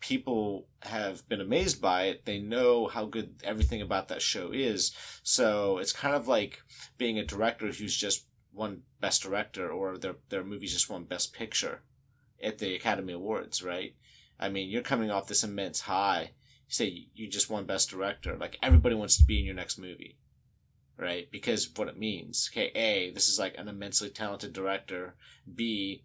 [0.00, 2.24] people have been amazed by it.
[2.24, 4.92] They know how good everything about that show is.
[5.22, 6.60] So it's kind of like
[6.96, 11.32] being a director who's just won Best Director or their their movie just won Best
[11.32, 11.82] Picture
[12.42, 13.94] at the Academy Awards, right?
[14.38, 16.32] I mean, you're coming off this immense high.
[16.68, 20.18] Say you just won Best Director, like everybody wants to be in your next movie,
[20.98, 21.30] right?
[21.30, 22.50] Because what it means.
[22.52, 25.14] Okay, A, this is like an immensely talented director.
[25.52, 26.02] B,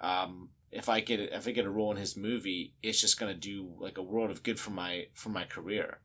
[0.00, 3.34] um, if I get if I get a role in his movie, it's just gonna
[3.34, 5.98] do like a world of good for my for my career,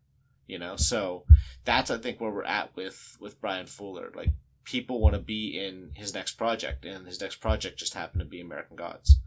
[0.48, 0.76] you know.
[0.76, 1.26] So
[1.64, 4.12] that's I think where we're at with with Bryan Fuller.
[4.16, 4.32] Like
[4.64, 8.26] people want to be in his next project, and his next project just happened to
[8.26, 9.20] be American Gods.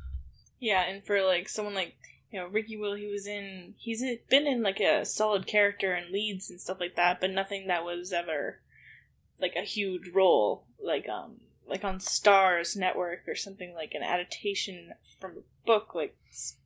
[0.58, 1.96] Yeah, and for like someone like
[2.32, 6.10] you know, Ricky Whittle, he was in, he's been in like a solid character and
[6.10, 8.60] leads and stuff like that, but nothing that was ever
[9.40, 14.92] like a huge role, like, um, like on Starz Network or something like an adaptation
[15.20, 15.94] from a book.
[15.94, 16.56] Like, it's,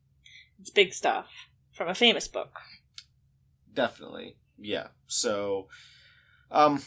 [0.59, 1.27] it's big stuff
[1.73, 2.59] from a famous book.
[3.73, 4.35] Definitely.
[4.57, 4.87] Yeah.
[5.07, 5.67] So,
[6.51, 6.81] um,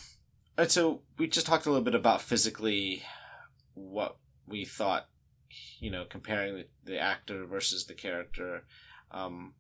[0.57, 3.03] and so we just talked a little bit about physically
[3.75, 4.17] what
[4.47, 5.09] we thought
[5.81, 8.65] you know, comparing the, the actor versus the character.
[9.11, 9.55] Um,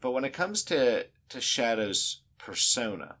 [0.00, 3.16] but when it comes to, to Shadow's persona,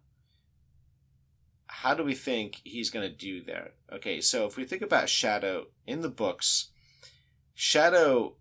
[1.70, 3.70] how do we think he's going to do there?
[3.92, 6.70] Okay, so if we think about Shadow in the books,
[7.54, 8.36] Shadow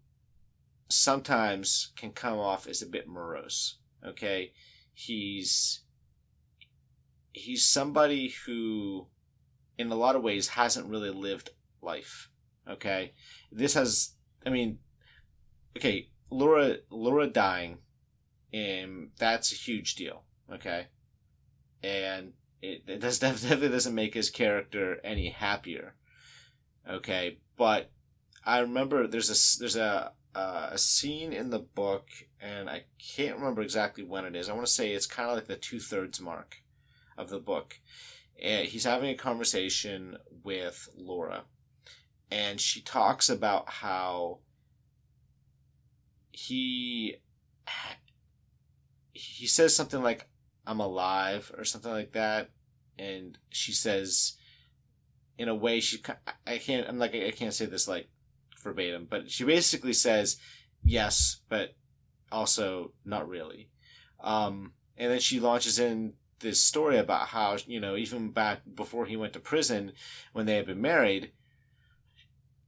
[0.90, 3.78] sometimes can come off as a bit morose.
[4.06, 4.54] Okay,
[4.94, 5.84] he's
[7.32, 9.08] he's somebody who,
[9.78, 12.30] in a lot of ways, hasn't really lived life.
[12.68, 13.14] Okay,
[13.52, 14.16] this has.
[14.46, 14.80] I mean,
[15.78, 17.78] okay, Laura Laura dying,
[18.52, 20.24] and that's a huge deal.
[20.52, 20.88] Okay,
[21.84, 25.96] and it, it does definitely doesn't make his character any happier.
[26.90, 27.92] Okay, but
[28.46, 32.08] I remember there's a there's a uh, a scene in the book,
[32.40, 34.50] and I can't remember exactly when it is.
[34.50, 36.58] I want to say it's kind of like the two thirds mark
[37.18, 37.80] of the book.
[38.42, 41.44] And he's having a conversation with Laura,
[42.32, 44.40] and she talks about how
[46.32, 47.18] he
[49.12, 50.30] he says something like
[50.66, 52.50] i'm alive or something like that.
[52.98, 54.34] And she says
[55.38, 56.02] in a way she
[56.46, 58.10] i can't i'm like i can't say this like
[58.62, 60.36] verbatim but she basically says
[60.84, 61.76] yes but
[62.32, 63.70] also not really.
[64.20, 69.06] Um and then she launches in this story about how you know even back before
[69.06, 69.94] he went to prison
[70.34, 71.32] when they had been married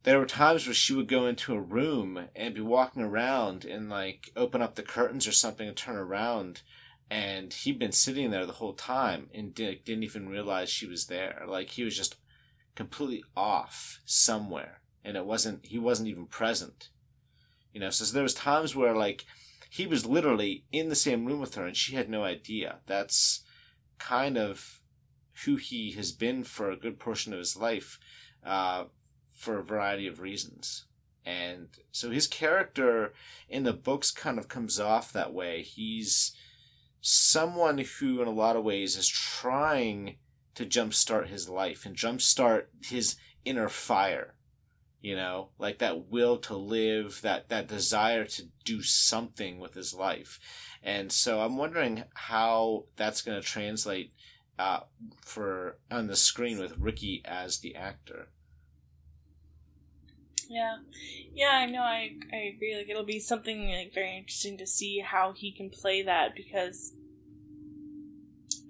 [0.04, 3.90] there were times where she would go into a room and be walking around and
[3.90, 6.62] like open up the curtains or something and turn around
[7.12, 11.08] and he'd been sitting there the whole time and did, didn't even realize she was
[11.08, 12.16] there like he was just
[12.74, 16.90] completely off somewhere and it wasn't he wasn't even present
[17.74, 19.26] you know so, so there was times where like
[19.70, 23.44] he was literally in the same room with her and she had no idea that's
[24.00, 24.82] kind of
[25.46, 28.00] who he has been for a good portion of his life
[28.46, 28.86] uh,
[29.36, 30.86] for a variety of reasons.
[31.26, 33.14] And so his character
[33.48, 35.62] in the books kind of comes off that way.
[35.62, 36.32] He's
[37.02, 40.18] someone who, in a lot of ways, is trying
[40.56, 44.36] to jumpstart his life and jumpstart his inner fire.
[45.02, 49.96] You know, like that will to live, that, that desire to do something with his
[49.96, 50.40] life.
[50.84, 54.14] And so I'm wondering how that's going to translate
[54.60, 54.82] uh,
[55.26, 58.28] for on the screen with Ricky as the actor.
[60.52, 60.80] Yeah,
[61.34, 61.82] yeah, I know.
[61.82, 62.76] I I agree.
[62.76, 66.92] Like it'll be something like very interesting to see how he can play that because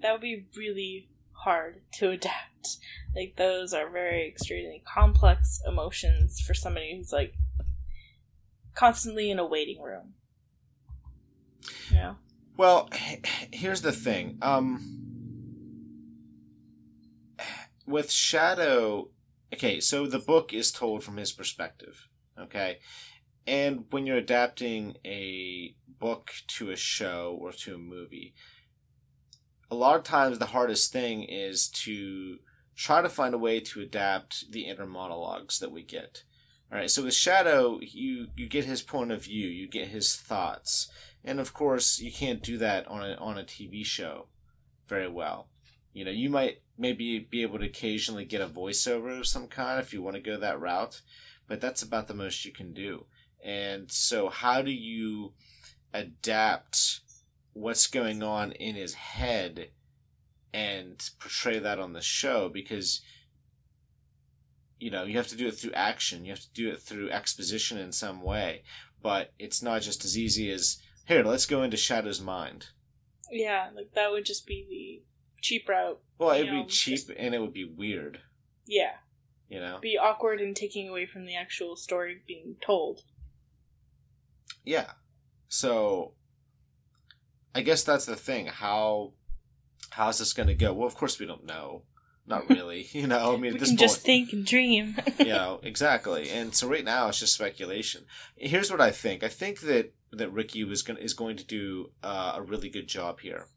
[0.00, 2.76] that would be really hard to adapt.
[3.16, 7.34] Like those are very extremely complex emotions for somebody who's like
[8.76, 10.14] constantly in a waiting room.
[11.92, 12.14] Yeah.
[12.56, 12.90] Well,
[13.50, 14.38] here's the thing.
[14.40, 15.02] Um
[17.88, 19.10] with Shadow
[19.52, 22.78] okay, so the book is told from his perspective, okay?
[23.46, 28.34] And when you're adapting a book to a show or to a movie,
[29.70, 32.38] a lot of times the hardest thing is to
[32.76, 36.24] try to find a way to adapt the inner monologues that we get.
[36.70, 40.16] All right, so with Shadow, you you get his point of view, you get his
[40.16, 40.90] thoughts,
[41.22, 44.28] and of course, you can't do that on a on a TV show
[44.88, 45.48] very well.
[45.92, 49.80] You know, you might maybe be able to occasionally get a voiceover of some kind
[49.80, 51.00] if you want to go that route,
[51.46, 53.06] but that's about the most you can do.
[53.42, 55.32] And so, how do you
[55.94, 57.00] adapt
[57.52, 59.70] what's going on in his head
[60.52, 62.48] and portray that on the show?
[62.48, 63.00] Because
[64.78, 67.10] you know you have to do it through action, you have to do it through
[67.10, 68.64] exposition in some way,
[69.00, 71.22] but it's not just as easy as here.
[71.22, 72.66] Let's go into Shadow's mind.
[73.30, 75.11] Yeah, like that would just be the
[75.42, 76.00] cheap route.
[76.18, 78.20] Well, it'd know, be cheap just, and it would be weird.
[78.66, 78.92] Yeah.
[79.48, 79.78] You know?
[79.82, 83.00] Be awkward and taking away from the actual story being told.
[84.64, 84.92] Yeah.
[85.48, 86.14] So
[87.54, 88.46] I guess that's the thing.
[88.46, 89.12] How
[89.90, 90.72] how's this gonna go?
[90.72, 91.82] Well of course we don't know.
[92.26, 92.88] Not really.
[92.92, 94.96] you know, I mean we at this can point, just think and dream.
[95.18, 96.30] you know, exactly.
[96.30, 98.04] And so right now it's just speculation.
[98.36, 99.22] Here's what I think.
[99.22, 102.86] I think that that Ricky was going is going to do uh, a really good
[102.86, 103.48] job here.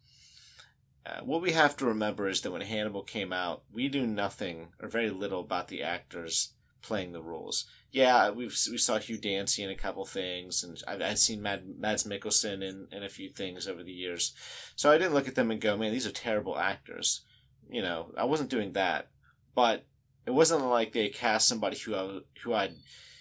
[1.05, 4.69] Uh, what we have to remember is that when Hannibal came out, we knew nothing
[4.81, 7.65] or very little about the actors playing the roles.
[7.91, 11.63] Yeah, we've we saw Hugh Dancy in a couple things, and I've, I've seen Mad,
[11.79, 14.33] Mads Mikkelsen in, in a few things over the years.
[14.75, 17.21] So I didn't look at them and go, man, these are terrible actors.
[17.69, 19.09] You know, I wasn't doing that,
[19.53, 19.85] but
[20.25, 22.75] it wasn't like they cast somebody who I, who I'd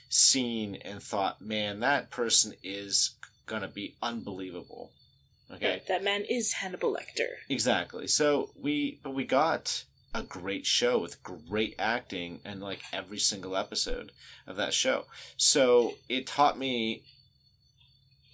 [0.09, 3.17] seen and thought, man, that person is
[3.47, 4.93] gonna be unbelievable.
[5.55, 7.27] Okay, That man is Hannibal Lecter.
[7.49, 8.07] exactly.
[8.09, 9.85] So we, but we got
[10.15, 14.13] a great show with great acting and like every single episode
[14.47, 15.05] of that show.
[15.37, 17.03] So it taught me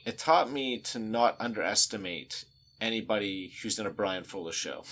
[0.06, 2.44] it taught me to not underestimate
[2.80, 4.84] anybody who's in a Bryan Fuller show.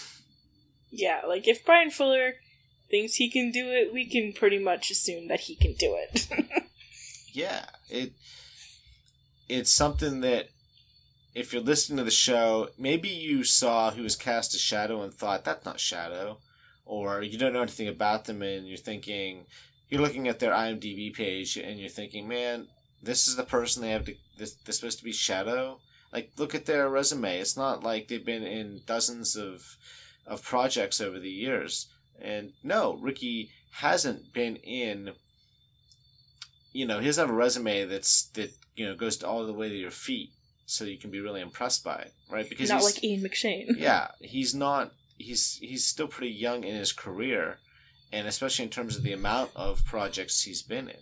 [0.90, 2.34] Yeah, like if Bryan Fuller
[2.90, 6.26] thinks he can do it, we can pretty much assume that he can do it.
[7.30, 8.14] Yeah, it
[9.48, 10.48] it's something that
[11.34, 15.12] if you're listening to the show, maybe you saw who was cast as Shadow and
[15.12, 16.38] thought that's not Shadow,
[16.84, 19.46] or you don't know anything about them and you're thinking
[19.88, 22.68] you're looking at their IMDb page and you're thinking, man,
[23.02, 25.80] this is the person they have to this this supposed to be Shadow.
[26.12, 27.38] Like look at their resume.
[27.38, 29.76] It's not like they've been in dozens of
[30.26, 31.88] of projects over the years.
[32.20, 35.12] And no, Ricky hasn't been in
[36.72, 39.68] you know, he doesn't have a resume that's that, you know, goes all the way
[39.68, 40.30] to your feet
[40.68, 42.12] so you can be really impressed by it.
[42.30, 42.48] Right?
[42.48, 43.66] Because Not like Ian McShane.
[43.78, 44.92] yeah, he's not.
[45.16, 47.58] He's he's still pretty young in his career,
[48.12, 51.00] and especially in terms of the amount of projects he's been in.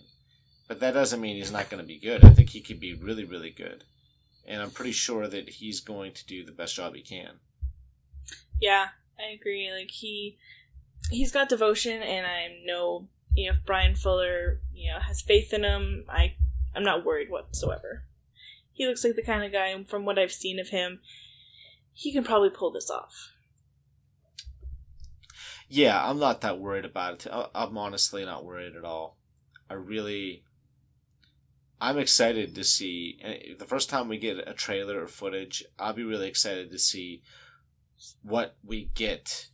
[0.67, 2.25] But that doesn't mean he's not going to be good.
[2.25, 3.83] I think he could be really, really good,
[4.45, 7.39] and I'm pretty sure that he's going to do the best job he can.
[8.59, 8.87] Yeah,
[9.19, 9.71] I agree.
[9.71, 10.37] Like he
[11.11, 15.53] he's got devotion and I know you know if Bryan Fuller, you know, has faith
[15.53, 16.35] in him, I
[16.75, 18.03] I'm not worried whatsoever.
[18.77, 20.99] He looks like the kind of guy from what I've seen of him,
[21.93, 23.31] he can probably pull this off.
[25.67, 27.31] Yeah, I'm not that worried about it.
[27.55, 29.17] I'm honestly not worried at all.
[29.67, 30.43] I really,
[31.81, 33.17] I'm excited to see.
[33.23, 36.77] Eh, the first time we get a trailer or footage, I'll be really excited to
[36.77, 37.23] see
[38.21, 39.47] what we get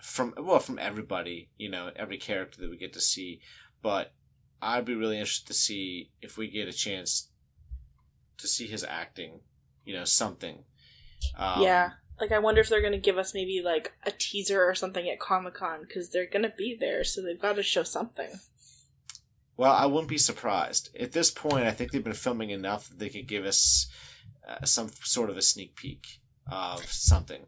[0.00, 1.50] from well from everybody.
[1.58, 3.42] You know, every character that we get to see.
[3.82, 4.14] But
[4.62, 7.28] I'd be really interested to see if we get a chance
[8.42, 9.40] to see his acting.
[9.84, 10.64] You know, something.
[11.36, 11.90] Um, yeah.
[12.20, 15.18] Like I wonder if they're gonna give us maybe like a teaser or something at
[15.18, 18.38] Comic Con because they're gonna be there, so they've got to show something.
[19.56, 20.90] Well, I wouldn't be surprised.
[20.98, 23.86] At this point, I think they've been filming enough that they could give us
[24.48, 26.20] uh, some sort of a sneak peek
[26.50, 27.46] of something.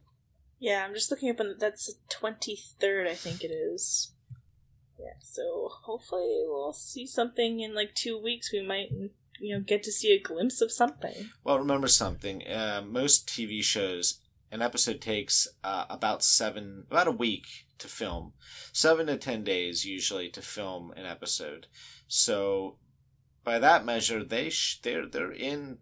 [0.59, 4.13] Yeah, I'm just looking up, and that's the twenty third, I think it is.
[4.99, 8.53] Yeah, so hopefully we'll see something in like two weeks.
[8.53, 8.89] We might,
[9.41, 11.31] you know, get to see a glimpse of something.
[11.43, 12.47] Well, remember something.
[12.47, 14.21] Uh, most TV shows,
[14.51, 18.33] an episode takes uh, about seven, about a week to film,
[18.73, 21.67] seven to ten days usually to film an episode.
[22.07, 22.79] So,
[23.43, 25.79] by that measure, they sh- they're they're in,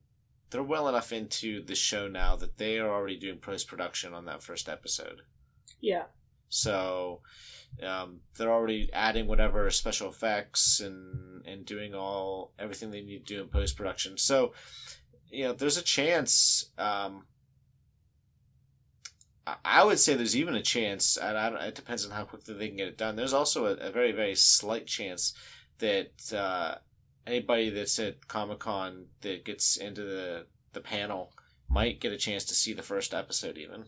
[0.50, 4.24] they're well enough into the show now that they are already doing post production on
[4.24, 5.22] that first episode.
[5.80, 6.04] Yeah,
[6.48, 7.22] So
[7.82, 13.34] um, they're already adding whatever special effects and and doing all everything they need to
[13.34, 14.18] do in post production.
[14.18, 14.52] So
[15.30, 16.70] you know, there's a chance.
[16.78, 17.24] Um,
[19.64, 22.68] I- would say there's even a chance, and I it depends on how quickly they
[22.68, 23.16] can get it done.
[23.16, 25.34] There's also a, a very very slight chance
[25.78, 26.76] that uh,
[27.26, 31.32] anybody that's at Comic Con that gets into the the panel
[31.68, 33.86] might get a chance to see the first episode even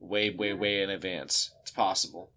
[0.00, 1.50] way way way in advance.
[1.60, 2.30] It's possible.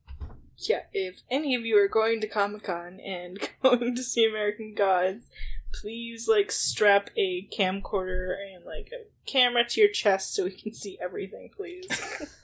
[0.68, 0.84] Yeah.
[0.94, 5.30] If any of you are going to Comic Con and going to see American Gods,
[5.72, 10.74] please like strap a camcorder and like a camera to your chest so we can
[10.74, 11.88] see everything, please.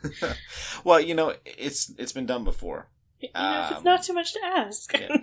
[0.83, 2.87] well, you know, it's it's been done before.
[3.19, 4.93] you know, if Um, it's not too much to ask.
[4.93, 5.17] yeah.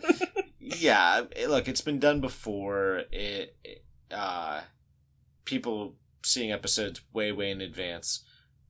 [0.58, 3.02] Yeah, look, it's been done before.
[3.10, 4.60] It, it uh
[5.44, 8.24] people seeing episodes way way in advance.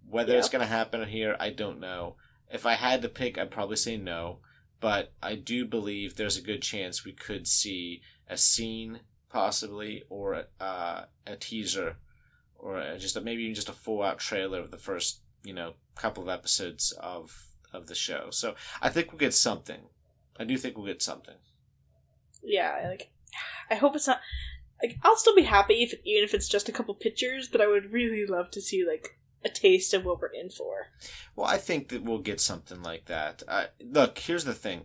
[0.08, 2.16] Whether it's going to happen here, I don't know.
[2.52, 4.38] If I had to pick, I'd probably say no,
[4.80, 9.00] but I do believe there's a good chance we could see a scene
[9.30, 11.96] possibly or uh, a teaser
[12.58, 15.54] or a- just a, maybe even just a full out trailer of the first, you
[15.54, 18.28] know, couple of episodes of of the show.
[18.30, 19.80] So, I think we'll get something.
[20.38, 21.36] I do think we'll get something.
[22.42, 23.10] yeah, like
[23.70, 24.20] I hope it's not
[24.82, 27.66] like I'll still be happy if even if it's just a couple pictures, but I
[27.68, 30.88] would really love to see like a taste of what we're in for.
[31.34, 33.42] Well, I think that we'll get something like that.
[33.46, 34.82] Uh, look, here's the thing.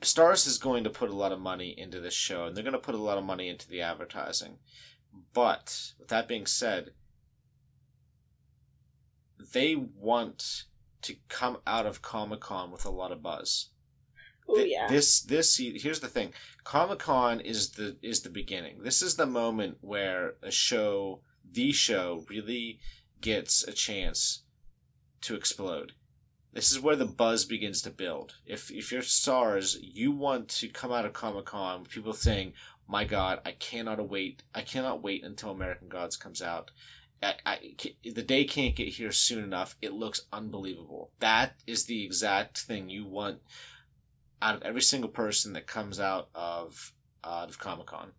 [0.00, 2.72] Starz is going to put a lot of money into this show, and they're going
[2.72, 4.58] to put a lot of money into the advertising.
[5.32, 6.90] But with that being said,
[9.52, 10.64] they want
[11.02, 13.68] to come out of Comic Con with a lot of buzz.
[14.48, 14.88] Oh yeah.
[14.88, 16.32] This this here's the thing.
[16.64, 18.82] Comic Con is the is the beginning.
[18.82, 21.20] This is the moment where a show,
[21.52, 22.78] the show, really
[23.20, 24.42] gets a chance
[25.22, 25.92] to explode.
[26.52, 28.34] This is where the buzz begins to build.
[28.44, 32.52] If if you're Starz, you want to come out of Comic Con with people saying,
[32.86, 34.42] "My God, I cannot wait!
[34.54, 36.70] I cannot wait until American Gods comes out."
[37.22, 37.74] I, I,
[38.04, 39.76] the day can't get here soon enough.
[39.80, 41.12] It looks unbelievable.
[41.20, 43.40] That is the exact thing you want
[44.42, 46.92] out of every single person that comes out of
[47.24, 48.12] out of Comic Con.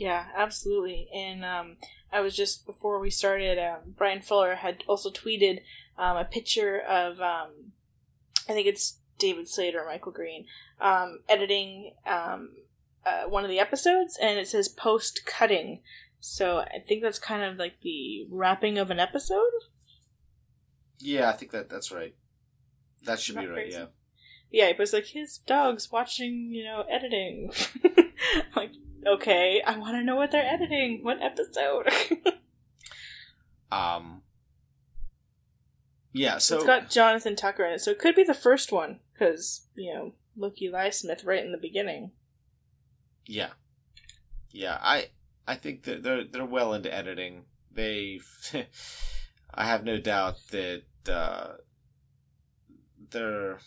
[0.00, 1.10] Yeah, absolutely.
[1.14, 1.76] And um,
[2.10, 5.58] I was just before we started, um, Bryan Fuller had also tweeted
[5.98, 7.72] um, a picture of um,
[8.48, 10.46] I think it's David Slater, or Michael Green,
[10.80, 12.52] um, editing um,
[13.04, 15.82] uh, one of the episodes, and it says post cutting.
[16.18, 19.52] So I think that's kind of like the wrapping of an episode.
[20.98, 22.14] Yeah, I think that that's right.
[23.04, 23.54] That should Not be right.
[23.56, 23.76] crazy.
[23.76, 23.86] Yeah.
[24.50, 27.52] Yeah, it was like his dog's watching, you know, editing.
[28.56, 28.72] like,
[29.06, 31.00] okay, I want to know what they're editing.
[31.02, 31.88] What episode?
[33.72, 34.22] Um.
[36.12, 36.38] Yeah.
[36.38, 39.66] So it's got Jonathan Tucker in it, so it could be the first one because
[39.76, 42.10] you know Loki Smith right in the beginning.
[43.26, 43.50] Yeah,
[44.50, 44.78] yeah.
[44.80, 45.10] I
[45.46, 47.44] I think that they're they're well into editing.
[47.72, 48.20] They,
[49.54, 51.52] I have no doubt that uh,
[53.10, 53.58] they're.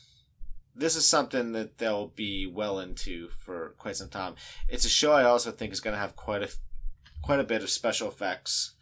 [0.75, 4.35] This is something that they'll be well into for quite some time.
[4.67, 6.49] It's a show I also think is going to have quite a
[7.21, 8.75] quite a bit of special effects.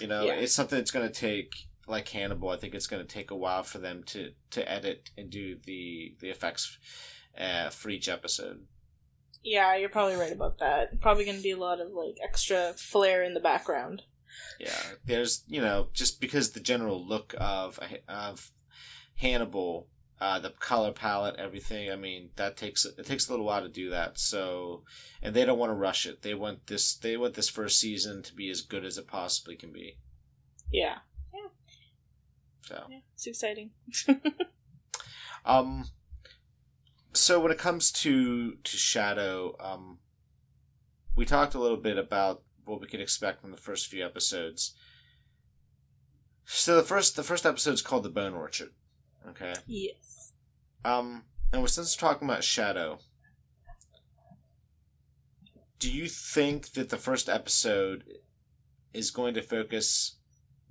[0.00, 0.34] You know, Yeah.
[0.34, 1.52] it's something that's going to take
[1.88, 2.50] like Hannibal.
[2.50, 5.56] I think it's going to take a while for them to to edit and do
[5.64, 6.78] the the effects
[7.36, 8.66] uh, for each episode.
[9.42, 11.00] Yeah, you're probably right about that.
[11.00, 14.02] Probably going to be a lot of like extra flair in the background.
[14.60, 18.50] Yeah, there's you know just because the general look of of
[19.16, 19.88] Hannibal,
[20.20, 21.90] uh, the color palette, everything.
[21.90, 24.18] I mean that takes it takes a little while to do that.
[24.18, 24.84] So,
[25.22, 26.22] and they don't want to rush it.
[26.22, 29.56] They want this they want this first season to be as good as it possibly
[29.56, 29.98] can be.
[30.72, 30.98] Yeah,
[31.32, 31.48] Yeah.
[32.62, 33.70] So, yeah, it's exciting.
[35.44, 35.86] um,
[37.12, 39.98] so when it comes to to Shadow, um,
[41.16, 44.74] we talked a little bit about what we can expect from the first few episodes.
[46.44, 48.70] So the first the first episode is called the Bone Orchard.
[49.30, 49.54] Okay.
[49.66, 50.32] yes.
[50.84, 52.98] Um, and we're since we're talking about Shadow,
[55.78, 58.04] do you think that the first episode
[58.92, 60.16] is going to focus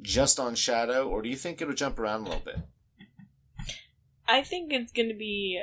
[0.01, 2.59] just on Shadow, or do you think it'll jump around a little bit?
[4.27, 5.61] I think it's going to be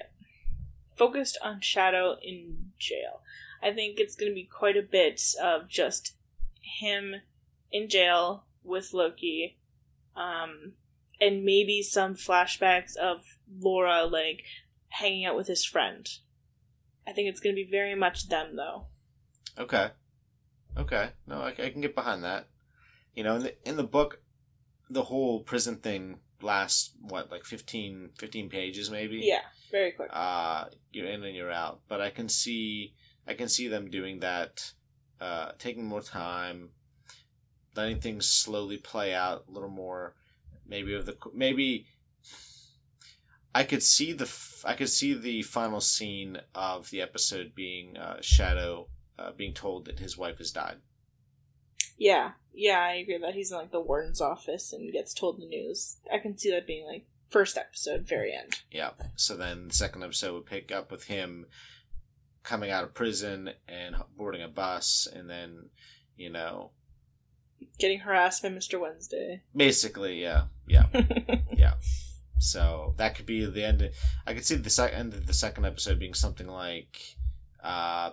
[0.96, 3.20] focused on Shadow in jail.
[3.62, 6.14] I think it's going to be quite a bit of just
[6.60, 7.16] him
[7.72, 9.58] in jail with Loki,
[10.16, 10.72] um,
[11.20, 13.22] and maybe some flashbacks of
[13.60, 14.42] Laura like
[14.88, 16.08] hanging out with his friend.
[17.06, 18.86] I think it's going to be very much them though.
[19.58, 19.90] Okay.
[20.76, 21.10] Okay.
[21.26, 22.48] No, I, I can get behind that.
[23.14, 24.20] You know, in the in the book,
[24.90, 29.20] the whole prison thing lasts what like 15, 15 pages maybe.
[29.22, 29.40] Yeah,
[29.70, 30.10] very quick.
[30.12, 32.92] uh you're in and you're out but i can see
[33.26, 34.72] i can see them doing that
[35.20, 36.68] uh taking more time
[37.74, 40.14] letting things slowly play out a little more
[40.66, 41.86] maybe of the maybe
[43.54, 44.30] i could see the
[44.64, 48.88] i could see the final scene of the episode being uh shadow
[49.18, 50.78] uh, being told that his wife has died
[51.96, 55.46] Yeah, yeah, I agree that he's in like the warden's office and gets told the
[55.46, 55.98] news.
[56.12, 58.54] I can see that being like first episode, very end.
[58.72, 61.46] yeah so then the second episode would pick up with him
[62.42, 65.70] coming out of prison and boarding a bus and then
[66.16, 66.72] you know
[67.78, 68.80] Getting harassed by Mr.
[68.80, 69.42] Wednesday.
[69.54, 70.86] basically yeah yeah
[71.56, 71.74] yeah.
[72.38, 73.90] So that could be the end.
[74.26, 77.16] I could see the sec- end of the second episode being something like,
[77.62, 78.10] uh,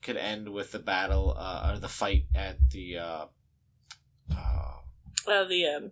[0.00, 3.24] could end with the battle uh, or the fight at the, uh,
[4.30, 4.72] uh
[5.26, 5.90] uh, the um,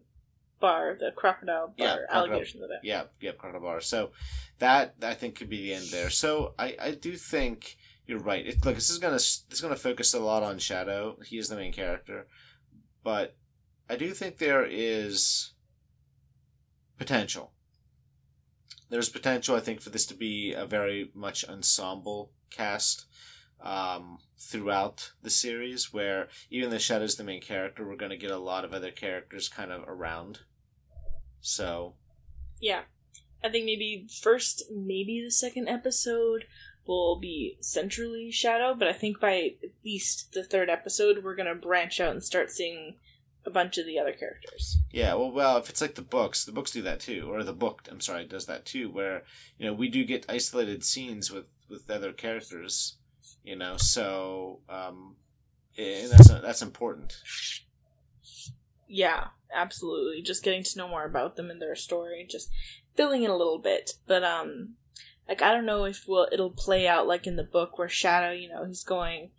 [0.60, 2.38] bar, the crocodile bar, Yeah, crocodile.
[2.38, 3.80] in the yeah, yeah, Crocodile Bar.
[3.80, 4.10] So
[4.58, 6.10] that I think could be the end there.
[6.10, 7.76] So I I do think
[8.06, 8.46] you're right.
[8.46, 11.18] It, look, this is gonna this is gonna focus a lot on Shadow.
[11.26, 12.28] He is the main character,
[13.04, 13.36] but
[13.88, 15.52] I do think there is
[16.98, 17.52] potential.
[18.90, 23.06] There's potential, I think, for this to be a very much ensemble cast
[23.60, 28.30] um, throughout the series, where even though Shadow's the main character, we're going to get
[28.30, 30.40] a lot of other characters kind of around.
[31.40, 31.94] So,
[32.60, 32.82] Yeah.
[33.42, 36.46] I think maybe first, maybe the second episode
[36.86, 41.48] will be centrally Shadow, but I think by at least the third episode, we're going
[41.48, 42.96] to branch out and start seeing
[43.46, 44.78] a bunch of the other characters.
[44.90, 47.52] Yeah, well, well, if it's like the books, the books do that too, or the
[47.52, 49.22] book, I'm sorry, does that too, where
[49.58, 52.96] you know we do get isolated scenes with with other characters,
[53.42, 55.16] you know, so um,
[55.76, 57.16] and that's that's important.
[58.86, 60.22] Yeah, absolutely.
[60.22, 62.50] Just getting to know more about them and their story, just
[62.96, 63.92] filling in a little bit.
[64.06, 64.74] But um,
[65.28, 68.32] like I don't know if will it'll play out like in the book where Shadow,
[68.32, 69.30] you know, he's going,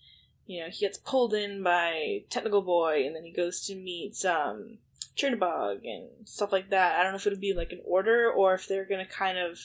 [0.46, 4.24] you know, he gets pulled in by Technical Boy, and then he goes to meet
[4.26, 4.78] um
[5.16, 7.00] Czernobog and stuff like that.
[7.00, 9.60] I don't know if it'll be like an order or if they're gonna kind of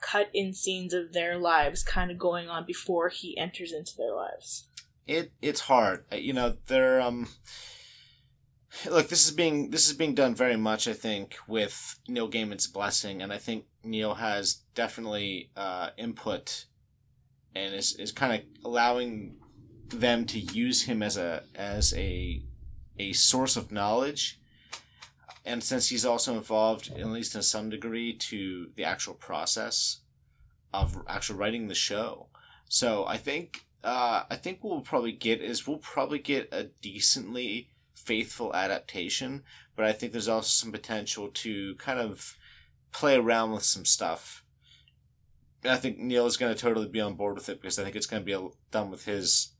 [0.00, 4.14] cut in scenes of their lives kind of going on before he enters into their
[4.14, 4.68] lives.
[5.06, 6.56] It it's hard, Uh, you know.
[6.66, 7.28] They're um.
[8.88, 12.66] Look, this is being this is being done very much, I think, with Neil Gaiman's
[12.66, 16.66] blessing, and I think Neil has definitely uh, input,
[17.54, 19.36] and is is kind of allowing
[19.88, 22.42] them to use him as a as a
[22.98, 24.38] a source of knowledge,
[25.44, 30.00] and since he's also involved, at least in some degree, to the actual process
[30.72, 32.28] of actually writing the show.
[32.68, 37.70] So I think uh, I think we'll probably get is we'll probably get a decently
[38.08, 39.42] faithful adaptation,
[39.76, 42.38] but I think there's also some potential to kind of
[42.90, 44.42] play around with some stuff.
[45.62, 47.96] I think Neil is going to totally be on board with it because I think
[47.96, 49.52] it's going to be a, done with his,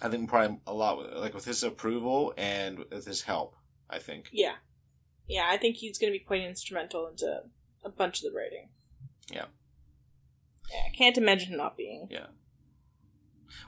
[0.00, 3.56] I think probably a lot with, like with his approval and with his help.
[3.90, 4.28] I think.
[4.32, 4.54] Yeah,
[5.26, 7.42] yeah, I think he's going to be quite instrumental into
[7.84, 8.68] a bunch of the writing.
[9.30, 9.46] Yeah.
[10.70, 12.06] Yeah, I can't imagine him not being.
[12.10, 12.26] Yeah.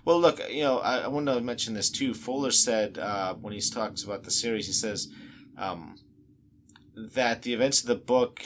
[0.04, 2.14] Well, look, you know, I, I want to mention this too.
[2.14, 5.08] Fuller said uh, when he talks about the series, he says
[5.56, 5.96] um,
[6.94, 8.42] that the events of the book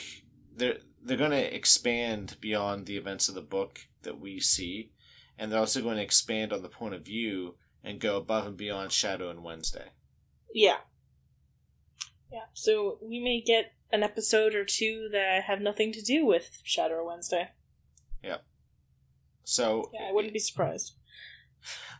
[0.55, 4.91] they're they're going to expand beyond the events of the book that we see,
[5.37, 8.57] and they're also going to expand on the point of view and go above and
[8.57, 9.93] beyond Shadow and Wednesday.
[10.53, 10.77] Yeah.
[12.31, 12.45] Yeah.
[12.53, 16.99] So we may get an episode or two that have nothing to do with Shadow
[16.99, 17.49] and Wednesday.
[18.23, 18.37] Yeah.
[19.43, 20.95] So Yeah, I wouldn't be surprised.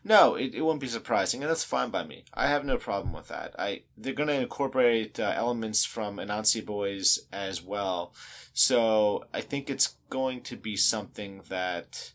[0.02, 2.24] No, it, it won't be surprising, and that's fine by me.
[2.32, 3.54] I have no problem with that.
[3.58, 8.14] I they're going to incorporate uh, elements from Anansi Boys as well,
[8.54, 12.12] so I think it's going to be something that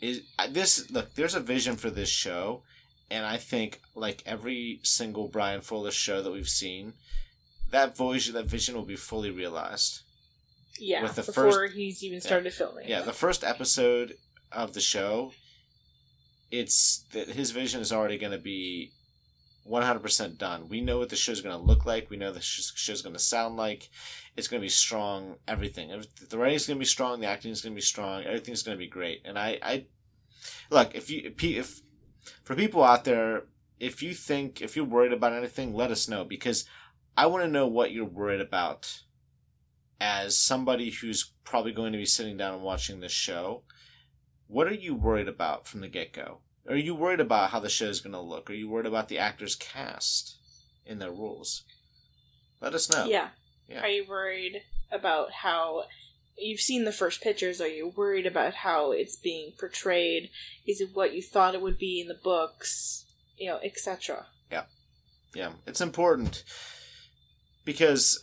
[0.00, 0.90] is this.
[0.90, 2.62] Look, there's a vision for this show,
[3.10, 6.94] and I think like every single Bryan Fuller show that we've seen,
[7.70, 10.00] that vision that vision will be fully realized.
[10.78, 12.88] Yeah, With the before first- he's even started filming.
[12.88, 14.16] Yeah, the first episode
[14.52, 15.32] of the show,
[16.50, 18.92] it's that his vision is already going to be
[19.68, 20.68] 100% done.
[20.68, 22.08] We know what the show's going to look like.
[22.08, 23.88] We know the sh- show's going to sound like.
[24.36, 25.36] It's going to be strong.
[25.48, 25.90] Everything.
[25.90, 27.20] Every- The writing's going to be strong.
[27.20, 28.24] The acting's going to be strong.
[28.24, 29.22] Everything's going to be great.
[29.24, 29.86] And I, I,
[30.70, 31.80] look if you if
[32.44, 33.44] for people out there,
[33.78, 36.64] if you think if you're worried about anything, let us know because
[37.16, 39.02] I want to know what you're worried about
[40.00, 43.62] as somebody who's probably going to be sitting down and watching this show,
[44.48, 46.38] what are you worried about from the get go?
[46.68, 48.50] Are you worried about how the show is going to look?
[48.50, 50.36] Are you worried about the actors cast
[50.84, 51.62] in their roles?
[52.60, 53.04] Let us know.
[53.06, 53.28] Yeah.
[53.68, 53.82] Yeah.
[53.82, 55.84] Are you worried about how
[56.38, 57.60] you've seen the first pictures?
[57.60, 60.30] Are you worried about how it's being portrayed?
[60.66, 63.04] Is it what you thought it would be in the books?
[63.36, 64.26] You know, etc.
[64.50, 64.64] Yeah,
[65.34, 65.52] Yeah.
[65.66, 66.42] it's important
[67.64, 68.18] because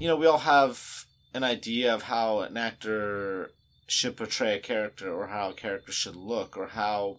[0.00, 1.04] you know we all have
[1.34, 3.52] an idea of how an actor
[3.86, 7.18] should portray a character or how a character should look or how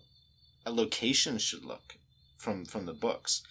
[0.65, 1.97] a location should look
[2.37, 3.41] from from the books.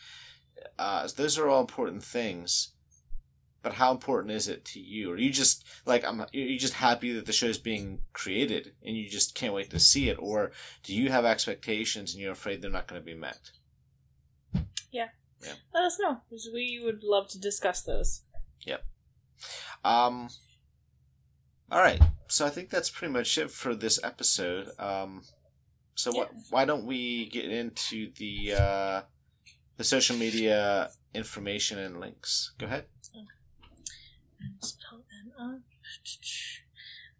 [0.79, 2.73] Uh, those are all important things,
[3.62, 5.11] but how important is it to you?
[5.12, 6.21] Are you just like I'm?
[6.21, 9.81] Are you just happy that the show's being created and you just can't wait to
[9.81, 10.53] see it, or
[10.83, 13.51] do you have expectations and you're afraid they're not going to be met?
[14.93, 15.09] Yeah.
[15.43, 15.53] yeah.
[15.75, 18.23] Let us know because we would love to discuss those.
[18.64, 18.85] Yep.
[19.85, 20.29] Um.
[21.71, 24.68] All right, so I think that's pretty much it for this episode.
[24.79, 25.22] Um,
[25.95, 26.31] so what?
[26.33, 26.41] Yeah.
[26.51, 29.03] Why don't we get into the uh,
[29.77, 32.53] the social media information and links?
[32.59, 32.85] Go ahead.
[34.61, 35.61] Spell them up.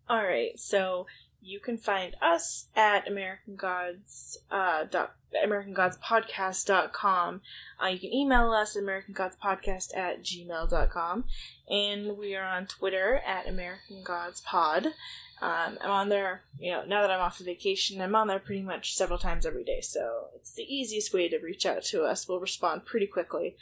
[0.09, 1.07] All right, so
[1.47, 7.41] you can find us at American Gods uh, dot AmericanGodsPodcast.com.
[7.83, 11.25] Uh, you can email us at AmericanGodsPodcast at gmail.com.
[11.69, 14.87] And we are on Twitter at American Gods Pod.
[15.43, 18.39] Um, I'm on there, you know, now that I'm off of vacation, I'm on there
[18.39, 19.83] pretty much several times every day.
[19.83, 22.27] So it's the easiest way to reach out to us.
[22.27, 23.57] We'll respond pretty quickly.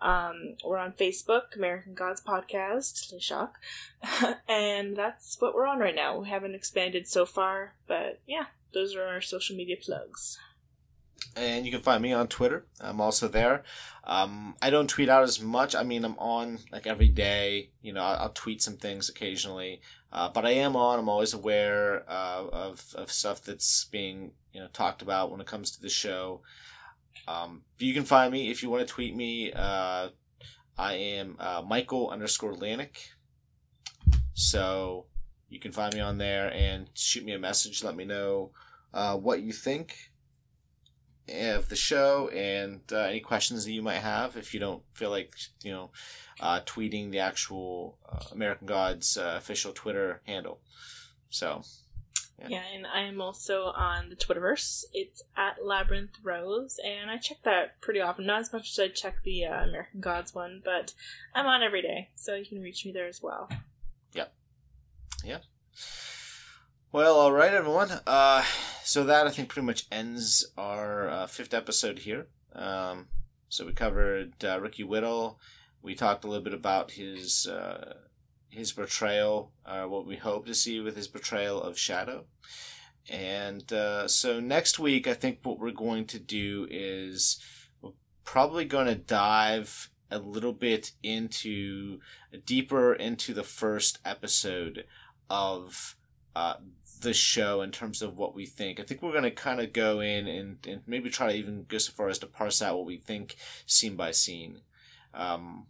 [0.00, 3.56] Um, we're on Facebook, American Gods Podcast, Shock.
[4.48, 6.18] and that's what we're on right now.
[6.20, 10.38] We haven't expanded so far, but yeah, those are our social media plugs.
[11.36, 12.66] and you can find me on Twitter.
[12.80, 13.64] I'm also there.
[14.04, 15.74] Um, I don't tweet out as much.
[15.74, 17.70] I mean, I'm on like every day.
[17.82, 19.80] You know, I'll, I'll tweet some things occasionally,
[20.12, 20.98] uh, but I am on.
[20.98, 25.46] I'm always aware uh, of of stuff that's being you know talked about when it
[25.46, 26.40] comes to the show.
[27.28, 29.52] Um, you can find me if you want to tweet me.
[29.52, 30.08] Uh,
[30.78, 33.10] I am uh, Michael underscore Lanik.
[34.32, 35.06] So
[35.50, 37.84] you can find me on there and shoot me a message.
[37.84, 38.52] Let me know
[38.94, 40.10] uh, what you think
[41.28, 45.10] of the show and uh, any questions that you might have if you don't feel
[45.10, 45.90] like you know
[46.40, 50.60] uh, tweeting the actual uh, American Gods uh, official Twitter handle.
[51.28, 51.62] So.
[52.40, 52.48] Yeah.
[52.48, 54.84] yeah, and I am also on the Twitterverse.
[54.92, 58.26] It's at Labyrinth Rose, and I check that pretty often.
[58.26, 60.94] Not as much as I check the uh, American Gods one, but
[61.34, 63.50] I'm on every day, so you can reach me there as well.
[64.12, 64.32] Yep.
[65.24, 65.42] Yep.
[66.92, 67.90] Well, all right, everyone.
[68.06, 68.44] Uh,
[68.84, 72.28] so that I think pretty much ends our uh, fifth episode here.
[72.54, 73.08] Um,
[73.48, 75.38] so we covered uh, Ricky Whittle.
[75.82, 77.94] We talked a little bit about his uh,
[78.48, 82.24] his portrayal, uh, what we hope to see with his portrayal of Shadow.
[83.08, 87.40] And uh, so next week, I think what we're going to do is
[87.80, 87.92] we're
[88.24, 92.00] probably going to dive a little bit into
[92.44, 94.84] deeper into the first episode
[95.28, 95.96] of
[96.34, 96.54] uh,
[97.00, 98.80] the show in terms of what we think.
[98.80, 101.64] I think we're going to kind of go in and, and maybe try to even
[101.68, 103.36] go so far as to parse out what we think
[103.66, 104.60] scene by scene.
[105.14, 105.66] Um,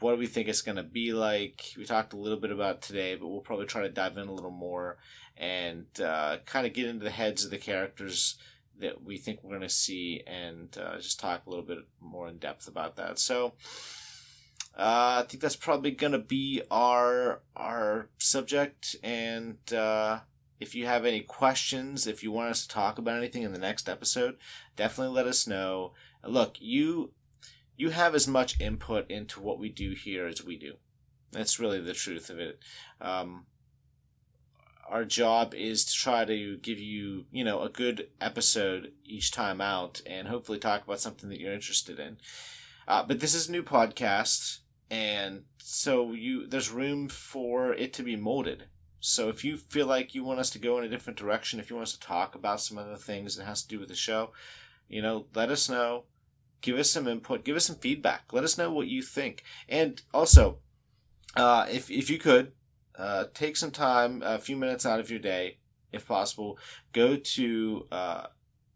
[0.00, 1.72] what do we think it's going to be like?
[1.76, 4.32] We talked a little bit about today, but we'll probably try to dive in a
[4.32, 4.98] little more
[5.36, 8.36] and uh, kind of get into the heads of the characters
[8.78, 12.28] that we think we're going to see and uh, just talk a little bit more
[12.28, 13.18] in depth about that.
[13.18, 13.54] So,
[14.78, 18.94] uh, I think that's probably gonna be our our subject.
[19.02, 20.20] And uh,
[20.60, 23.58] if you have any questions, if you want us to talk about anything in the
[23.58, 24.36] next episode,
[24.76, 25.94] definitely let us know.
[26.24, 27.10] Look, you
[27.78, 30.74] you have as much input into what we do here as we do.
[31.32, 32.58] That's really the truth of it.
[33.00, 33.46] Um,
[34.86, 39.62] our job is to try to give you, you know, a good episode each time
[39.62, 42.18] out, and hopefully talk about something that you're interested in.
[42.86, 44.58] Uh, but this is a new podcast
[44.90, 48.64] and so you there's room for it to be molded
[49.00, 51.68] so if you feel like you want us to go in a different direction if
[51.68, 53.94] you want us to talk about some other things that has to do with the
[53.94, 54.32] show
[54.88, 56.04] you know let us know
[56.60, 60.02] give us some input give us some feedback let us know what you think and
[60.12, 60.58] also
[61.36, 62.52] uh, if, if you could
[62.98, 65.58] uh, take some time a few minutes out of your day
[65.92, 66.58] if possible
[66.92, 68.26] go to uh,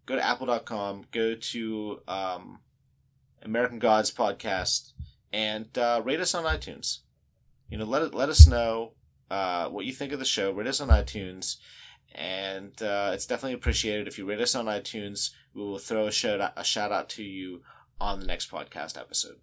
[0.07, 2.61] go to apple.com go to um,
[3.43, 4.93] american gods podcast
[5.33, 6.99] and uh, rate us on iTunes.
[7.69, 8.93] You know, let it, let us know
[9.31, 10.53] uh, what you think of the show.
[10.53, 11.57] Rate us on iTunes,
[12.15, 15.31] and uh, it's definitely appreciated if you rate us on iTunes.
[15.55, 17.63] We will throw a shout out, a shout out to you
[18.01, 19.37] on the next podcast episode.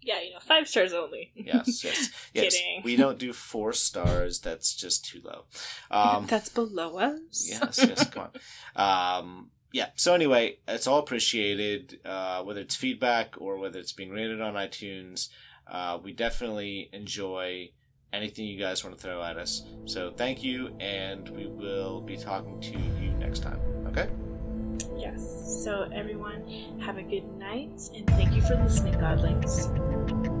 [0.00, 1.32] Yeah, you know, five stars only.
[1.34, 2.54] yes, yes, yes.
[2.54, 2.82] Kidding.
[2.84, 4.40] We don't do four stars.
[4.40, 5.44] That's just too low.
[5.90, 7.46] Um, That's below us.
[7.48, 8.08] yes, yes.
[8.10, 8.30] Come on.
[8.76, 9.88] Um, yeah.
[9.94, 14.54] So anyway, it's all appreciated, uh, whether it's feedback or whether it's being rated on
[14.54, 15.28] iTunes.
[15.66, 17.70] Uh, we definitely enjoy
[18.12, 19.62] anything you guys want to throw at us.
[19.86, 23.60] So thank you, and we will be talking to you next time.
[23.86, 24.08] Okay?
[25.64, 26.46] So everyone,
[26.80, 30.33] have a good night, and thank you for listening, Godlings.